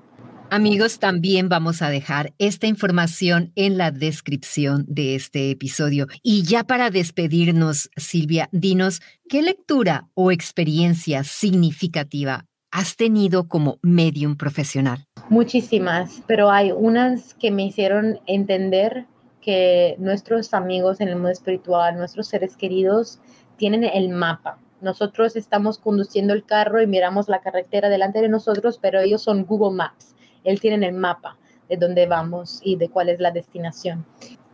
Amigos, 0.53 0.99
también 0.99 1.47
vamos 1.47 1.81
a 1.81 1.89
dejar 1.89 2.34
esta 2.38 2.67
información 2.67 3.53
en 3.55 3.77
la 3.77 3.89
descripción 3.89 4.84
de 4.86 5.15
este 5.15 5.49
episodio. 5.49 6.07
Y 6.23 6.43
ya 6.43 6.65
para 6.65 6.89
despedirnos, 6.89 7.89
Silvia, 7.95 8.49
dinos, 8.51 8.99
¿qué 9.29 9.41
lectura 9.41 10.10
o 10.13 10.29
experiencia 10.29 11.23
significativa 11.23 12.47
has 12.69 12.97
tenido 12.97 13.47
como 13.47 13.79
medium 13.81 14.36
profesional? 14.36 15.05
Muchísimas, 15.29 16.21
pero 16.27 16.51
hay 16.51 16.73
unas 16.73 17.34
que 17.36 17.49
me 17.49 17.63
hicieron 17.63 18.19
entender 18.27 19.05
que 19.41 19.95
nuestros 19.97 20.54
amigos 20.54 21.01
en 21.01 21.10
el 21.10 21.15
mundo 21.15 21.30
espiritual, 21.30 21.97
nuestros 21.97 22.27
seres 22.27 22.56
queridos, 22.56 23.19
tienen 23.58 23.84
el 23.84 24.10
mapa. 24.10 24.60
Nosotros 24.82 25.36
estamos 25.36 25.77
conduciendo 25.77 26.34
el 26.34 26.45
carro 26.45 26.82
y 26.82 26.88
miramos 26.88 27.27
la 27.27 27.41
carretera 27.41 27.89
delante 27.89 28.21
de 28.21 28.30
nosotros, 28.30 28.80
pero 28.82 28.99
ellos 28.99 29.21
son 29.21 29.45
Google 29.45 29.75
Maps. 29.75 30.15
Él 30.43 30.60
tienen 30.60 30.84
el 30.84 30.93
mapa 30.93 31.38
de 31.69 31.77
dónde 31.77 32.08
vamos 32.08 32.60
y 32.63 32.75
de 32.75 32.89
cuál 32.89 33.10
es 33.10 33.19
la 33.19 33.32
destinación. 33.32 34.06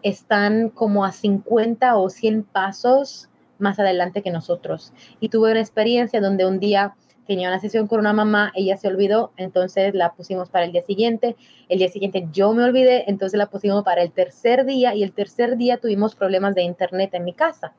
Están 0.04 0.70
como 0.70 1.06
a 1.06 1.12
50 1.12 1.98
o 1.98 2.10
100 2.10 2.44
pasos 2.44 3.30
más 3.60 3.80
adelante 3.80 4.22
que 4.22 4.32
nosotros. 4.32 4.94
Y 5.20 5.30
tuve 5.30 5.52
una 5.52 5.60
experiencia 5.60 6.22
donde 6.22 6.46
un 6.46 6.60
día 6.60 6.96
tenía 7.28 7.50
una 7.50 7.60
sesión 7.60 7.88
con 7.88 8.00
una 8.00 8.14
mamá, 8.14 8.52
ella 8.56 8.78
se 8.78 8.88
olvidó, 8.88 9.32
entonces 9.38 9.94
la 9.94 10.14
pusimos 10.14 10.50
para 10.50 10.66
el 10.66 10.72
día 10.72 10.82
siguiente, 10.82 11.36
el 11.70 11.80
día 11.80 11.90
siguiente 11.90 12.28
yo 12.32 12.54
me 12.54 12.64
olvidé, 12.64 13.04
entonces 13.08 13.38
la 13.38 13.48
pusimos 13.48 13.84
para 13.84 14.02
el 14.02 14.12
tercer 14.12 14.66
día 14.66 14.96
y 14.96 15.04
el 15.04 15.12
tercer 15.12 15.58
día 15.58 15.78
tuvimos 15.78 16.16
problemas 16.16 16.56
de 16.56 16.64
internet 16.64 17.14
en 17.14 17.26
mi 17.26 17.34
casa. 17.34 17.74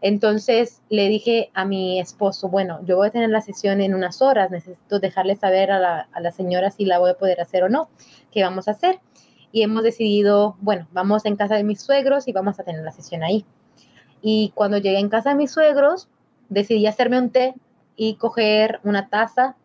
Entonces 0.00 0.82
le 0.88 1.08
dije 1.08 1.50
a 1.54 1.64
mi 1.64 2.00
esposo, 2.00 2.48
bueno, 2.48 2.80
yo 2.84 2.96
voy 2.96 3.08
a 3.08 3.10
tener 3.10 3.30
la 3.30 3.40
sesión 3.40 3.80
en 3.80 3.94
unas 3.94 4.20
horas, 4.22 4.50
necesito 4.50 4.98
dejarle 4.98 5.36
saber 5.36 5.70
a 5.70 5.78
la, 5.78 6.08
a 6.12 6.20
la 6.20 6.32
señora 6.32 6.70
si 6.70 6.84
la 6.84 6.98
voy 6.98 7.10
a 7.10 7.14
poder 7.14 7.40
hacer 7.40 7.64
o 7.64 7.68
no, 7.68 7.88
qué 8.30 8.42
vamos 8.42 8.68
a 8.68 8.72
hacer. 8.72 8.98
Y 9.52 9.62
hemos 9.62 9.82
decidido, 9.82 10.56
bueno, 10.60 10.86
vamos 10.92 11.24
en 11.24 11.36
casa 11.36 11.54
de 11.54 11.64
mis 11.64 11.80
suegros 11.80 12.28
y 12.28 12.32
vamos 12.32 12.60
a 12.60 12.64
tener 12.64 12.82
la 12.82 12.92
sesión 12.92 13.22
ahí. 13.22 13.44
Y 14.20 14.52
cuando 14.54 14.78
llegué 14.78 14.98
en 14.98 15.08
casa 15.08 15.30
de 15.30 15.36
mis 15.36 15.50
suegros, 15.50 16.08
decidí 16.48 16.86
hacerme 16.86 17.18
un 17.18 17.30
té 17.30 17.54
y 17.96 18.16
coger 18.16 18.80
una 18.84 19.08
taza, 19.08 19.56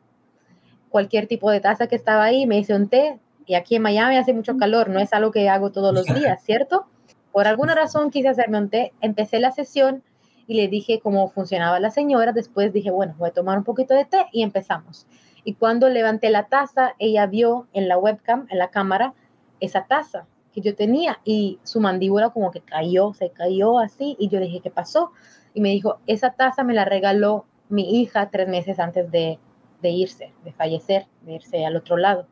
cualquier 0.90 1.28
tipo 1.28 1.52
de 1.52 1.60
taza 1.60 1.88
que 1.88 1.96
estaba 1.96 2.24
ahí, 2.24 2.46
me 2.46 2.58
hice 2.58 2.74
un 2.76 2.88
té 2.88 3.20
y 3.46 3.56
aquí 3.56 3.76
en 3.76 3.82
Miami 3.82 4.18
hace 4.18 4.34
mucho 4.34 4.56
calor, 4.58 4.90
no 4.90 5.00
es 5.00 5.14
algo 5.14 5.32
que 5.32 5.50
hago 5.50 5.72
todos 5.72 5.94
los 5.94 6.06
días, 6.06 6.42
¿cierto? 6.46 6.86
Por 7.32 7.48
alguna 7.48 7.76
razón 7.76 8.12
quise 8.12 8.30
hacerme 8.30 8.58
un 8.58 8.70
té, 8.70 8.94
empecé 9.02 9.40
la 9.40 9.52
sesión 9.52 10.04
y 10.48 10.56
le 10.56 10.68
dije 10.68 11.00
cómo 11.02 11.30
funcionaba 11.30 11.80
la 11.80 11.92
señora, 11.92 12.34
después 12.34 12.74
dije, 12.74 12.92
bueno, 12.92 13.16
voy 13.18 13.30
a 13.30 13.34
tomar 13.34 13.58
un 13.58 13.64
poquito 13.64 13.94
de 13.94 14.06
té 14.06 14.26
y 14.32 14.44
empezamos. 14.44 15.08
Y 15.44 15.54
cuando 15.56 15.90
levanté 15.90 16.30
la 16.30 16.48
taza, 16.48 16.94
ella 17.00 17.26
vio 17.26 17.68
en 17.74 17.88
la 17.88 17.98
webcam, 17.98 18.48
en 18.50 18.60
la 18.60 18.70
cámara, 18.70 19.14
esa 19.60 19.86
taza 19.86 20.28
que 20.54 20.62
yo 20.62 20.76
tenía 20.76 21.20
y 21.24 21.60
su 21.64 21.80
mandíbula 21.80 22.30
como 22.30 22.52
que 22.52 22.62
cayó, 22.62 23.14
se 23.14 23.30
cayó 23.30 23.80
así 23.80 24.16
y 24.20 24.28
yo 24.28 24.40
dije, 24.40 24.60
¿qué 24.62 24.70
pasó? 24.70 25.12
Y 25.54 25.62
me 25.62 25.70
dijo, 25.70 26.00
esa 26.08 26.32
taza 26.32 26.64
me 26.64 26.74
la 26.74 26.86
regaló 26.86 27.46
mi 27.72 28.02
hija 28.02 28.30
tres 28.30 28.48
meses 28.48 28.80
antes 28.80 29.10
de, 29.12 29.40
irse, 29.82 30.34
de 30.44 30.52
fallecer, 30.52 31.08
de 31.22 31.34
irse 31.34 31.66
al 31.66 31.76
otro 31.76 31.98
lado. 31.98 32.28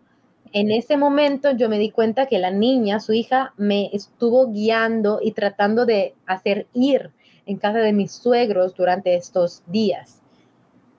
En 0.52 0.72
ese 0.72 0.98
momento 0.98 1.52
yo 1.52 1.70
me 1.70 1.80
di 1.80 1.92
cuenta 1.92 2.26
que 2.26 2.40
la 2.40 2.52
niña, 2.52 3.00
su 3.00 3.14
hija, 3.14 3.54
me 3.58 3.90
estuvo 3.94 4.52
guiando 4.52 5.20
y 5.22 5.32
tratando 5.32 5.86
de 5.86 6.16
hacer 6.26 6.68
ir 6.74 7.12
en 7.46 7.58
casa 7.58 7.80
de 7.80 7.94
mis 7.94 8.12
suegros 8.12 8.76
durante 8.76 9.16
estos 9.16 9.64
días. 9.68 10.22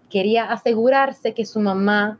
Quería 0.09 0.51
asegurarse 0.51 1.35
que 1.35 1.47
su 1.47 1.61
mamá 1.61 2.19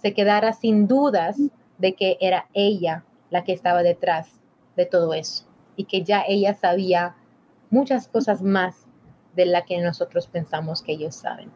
se 0.00 0.14
quedara 0.14 0.52
sin 0.52 0.86
dudas 0.86 1.36
de 1.78 1.94
que 1.94 2.18
era 2.20 2.46
ella 2.52 3.04
la 3.30 3.44
que 3.44 3.52
estaba 3.52 3.82
detrás 3.82 4.28
de 4.76 4.86
todo 4.86 5.14
eso 5.14 5.44
y 5.76 5.84
que 5.84 6.02
ya 6.02 6.22
ella 6.26 6.54
sabía 6.54 7.16
muchas 7.70 8.08
cosas 8.08 8.42
más 8.42 8.87
de 9.38 9.46
la 9.46 9.64
que 9.64 9.80
nosotros 9.80 10.26
pensamos 10.26 10.82
que 10.82 10.92
ellos 10.92 11.14
saben. 11.14 11.50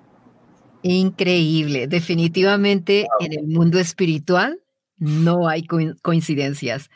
Increíble. 0.83 1.89
Definitivamente 1.89 3.09
en 3.21 3.33
el 3.33 3.47
mundo 3.49 3.79
espiritual 3.81 4.61
no 4.99 5.49
hay 5.49 5.67
coincidencias. 6.01 6.91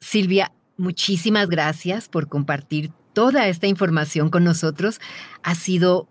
Silvia, 0.00 0.52
muchísimas 0.78 1.50
gracias 1.50 2.08
por 2.08 2.28
compartir 2.28 2.90
toda 3.12 3.46
esta 3.48 3.66
información 3.66 4.30
con 4.30 4.42
nosotros. 4.42 5.00
Ha 5.42 5.54
sido 5.54 6.08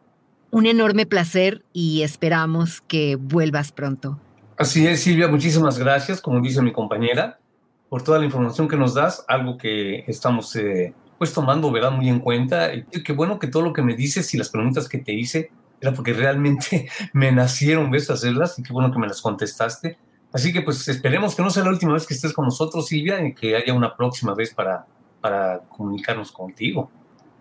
un 0.52 0.68
enorme 0.68 1.08
placer 1.08 1.66
y 1.74 2.04
esperamos 2.04 2.82
que 2.82 3.16
vuelvas 3.16 3.72
pronto. 3.72 4.20
Así 4.58 4.86
es, 4.86 5.02
Silvia, 5.02 5.28
muchísimas 5.28 5.80
gracias, 5.80 6.22
como 6.22 6.42
dice 6.42 6.62
mi 6.62 6.72
compañera, 6.72 7.40
por 7.88 8.04
toda 8.04 8.20
la 8.20 8.26
información 8.26 8.68
que 8.68 8.78
nos 8.78 8.94
das, 8.94 9.26
algo 9.28 9.58
que 9.58 10.04
estamos 10.06 10.56
eh, 10.56 10.94
pues 11.20 11.34
tomando, 11.34 11.72
¿verdad? 11.72 11.92
Muy 11.92 12.10
en 12.10 12.20
cuenta. 12.20 12.72
Qué 13.06 13.14
bueno 13.14 13.38
que 13.38 13.48
todo 13.48 13.62
lo 13.62 13.74
que 13.74 13.84
me 13.84 13.96
dices 13.96 14.34
y 14.34 14.38
las 14.38 14.50
preguntas 14.50 14.90
que 14.90 14.98
te 14.98 15.14
hice 15.14 15.52
era 15.82 15.94
porque 15.94 16.14
realmente 16.14 16.90
me 17.14 17.32
nacieron, 17.32 17.92
¿ves? 17.92 18.10
Hacerlas 18.10 18.58
y 18.58 18.64
qué 18.64 18.74
bueno 18.74 18.92
que 18.92 18.98
me 18.98 19.08
las 19.08 19.22
contestaste. 19.22 19.98
Así 20.32 20.54
que 20.54 20.62
pues 20.62 20.88
esperemos 20.88 21.36
que 21.36 21.44
no 21.44 21.50
sea 21.50 21.64
la 21.64 21.72
última 21.72 21.94
vez 21.94 22.08
que 22.08 22.14
estés 22.14 22.34
con 22.34 22.46
nosotros, 22.46 22.88
Silvia, 22.88 23.24
y 23.24 23.36
que 23.36 23.56
haya 23.56 23.74
una 23.74 23.96
próxima 23.96 24.34
vez 24.34 24.54
para, 24.54 24.86
para 25.22 25.60
comunicarnos 25.70 26.32
contigo. 26.32 26.90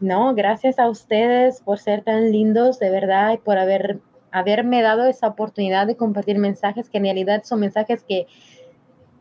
No, 0.01 0.35
gracias 0.35 0.79
a 0.79 0.89
ustedes 0.89 1.61
por 1.61 1.79
ser 1.79 2.03
tan 2.03 2.33
lindos, 2.33 2.79
de 2.79 2.91
verdad, 2.91 3.33
y 3.33 3.39
por 3.39 3.59
haber, 3.59 4.01
haberme 4.33 4.83
dado 4.83 5.07
esa 5.07 5.29
oportunidad 5.29 5.87
de 5.87 5.97
compartir 5.97 6.39
mensajes 6.39 6.89
que 6.89 6.99
en 6.99 7.05
realidad 7.05 7.43
son 7.45 7.61
mensajes 7.61 8.03
que 8.03 8.27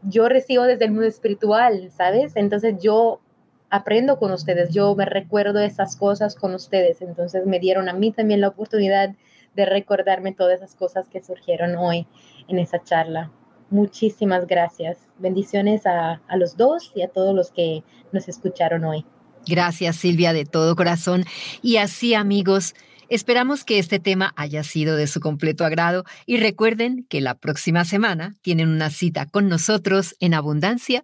yo 0.03 0.29
recibo 0.29 0.63
desde 0.63 0.85
el 0.85 0.91
mundo 0.91 1.07
espiritual, 1.07 1.91
¿sabes? 1.91 2.35
Entonces 2.35 2.75
yo 2.81 3.19
aprendo 3.69 4.17
con 4.17 4.31
ustedes, 4.31 4.73
yo 4.73 4.95
me 4.95 5.05
recuerdo 5.05 5.59
esas 5.59 5.95
cosas 5.95 6.35
con 6.35 6.53
ustedes, 6.53 7.01
entonces 7.01 7.45
me 7.45 7.59
dieron 7.59 7.89
a 7.89 7.93
mí 7.93 8.11
también 8.11 8.41
la 8.41 8.49
oportunidad 8.49 9.15
de 9.55 9.65
recordarme 9.65 10.33
todas 10.33 10.57
esas 10.57 10.75
cosas 10.75 11.07
que 11.09 11.23
surgieron 11.23 11.75
hoy 11.75 12.07
en 12.47 12.59
esa 12.59 12.83
charla. 12.83 13.31
Muchísimas 13.69 14.47
gracias. 14.47 14.97
Bendiciones 15.17 15.85
a, 15.85 16.21
a 16.27 16.37
los 16.37 16.55
dos 16.55 16.91
y 16.95 17.01
a 17.01 17.09
todos 17.09 17.35
los 17.35 17.51
que 17.51 17.83
nos 18.11 18.29
escucharon 18.29 18.85
hoy. 18.85 19.05
Gracias 19.45 19.97
Silvia 19.97 20.31
de 20.31 20.45
todo 20.45 20.75
corazón. 20.75 21.25
Y 21.61 21.77
así 21.77 22.13
amigos, 22.13 22.75
esperamos 23.09 23.65
que 23.65 23.79
este 23.79 23.99
tema 23.99 24.33
haya 24.37 24.63
sido 24.63 24.95
de 24.95 25.07
su 25.07 25.19
completo 25.19 25.65
agrado 25.65 26.03
y 26.25 26.37
recuerden 26.37 27.05
que 27.09 27.19
la 27.19 27.35
próxima 27.35 27.83
semana 27.83 28.35
tienen 28.41 28.69
una 28.69 28.89
cita 28.89 29.25
con 29.25 29.49
nosotros 29.49 30.15
en 30.19 30.33
Abundancia 30.33 31.03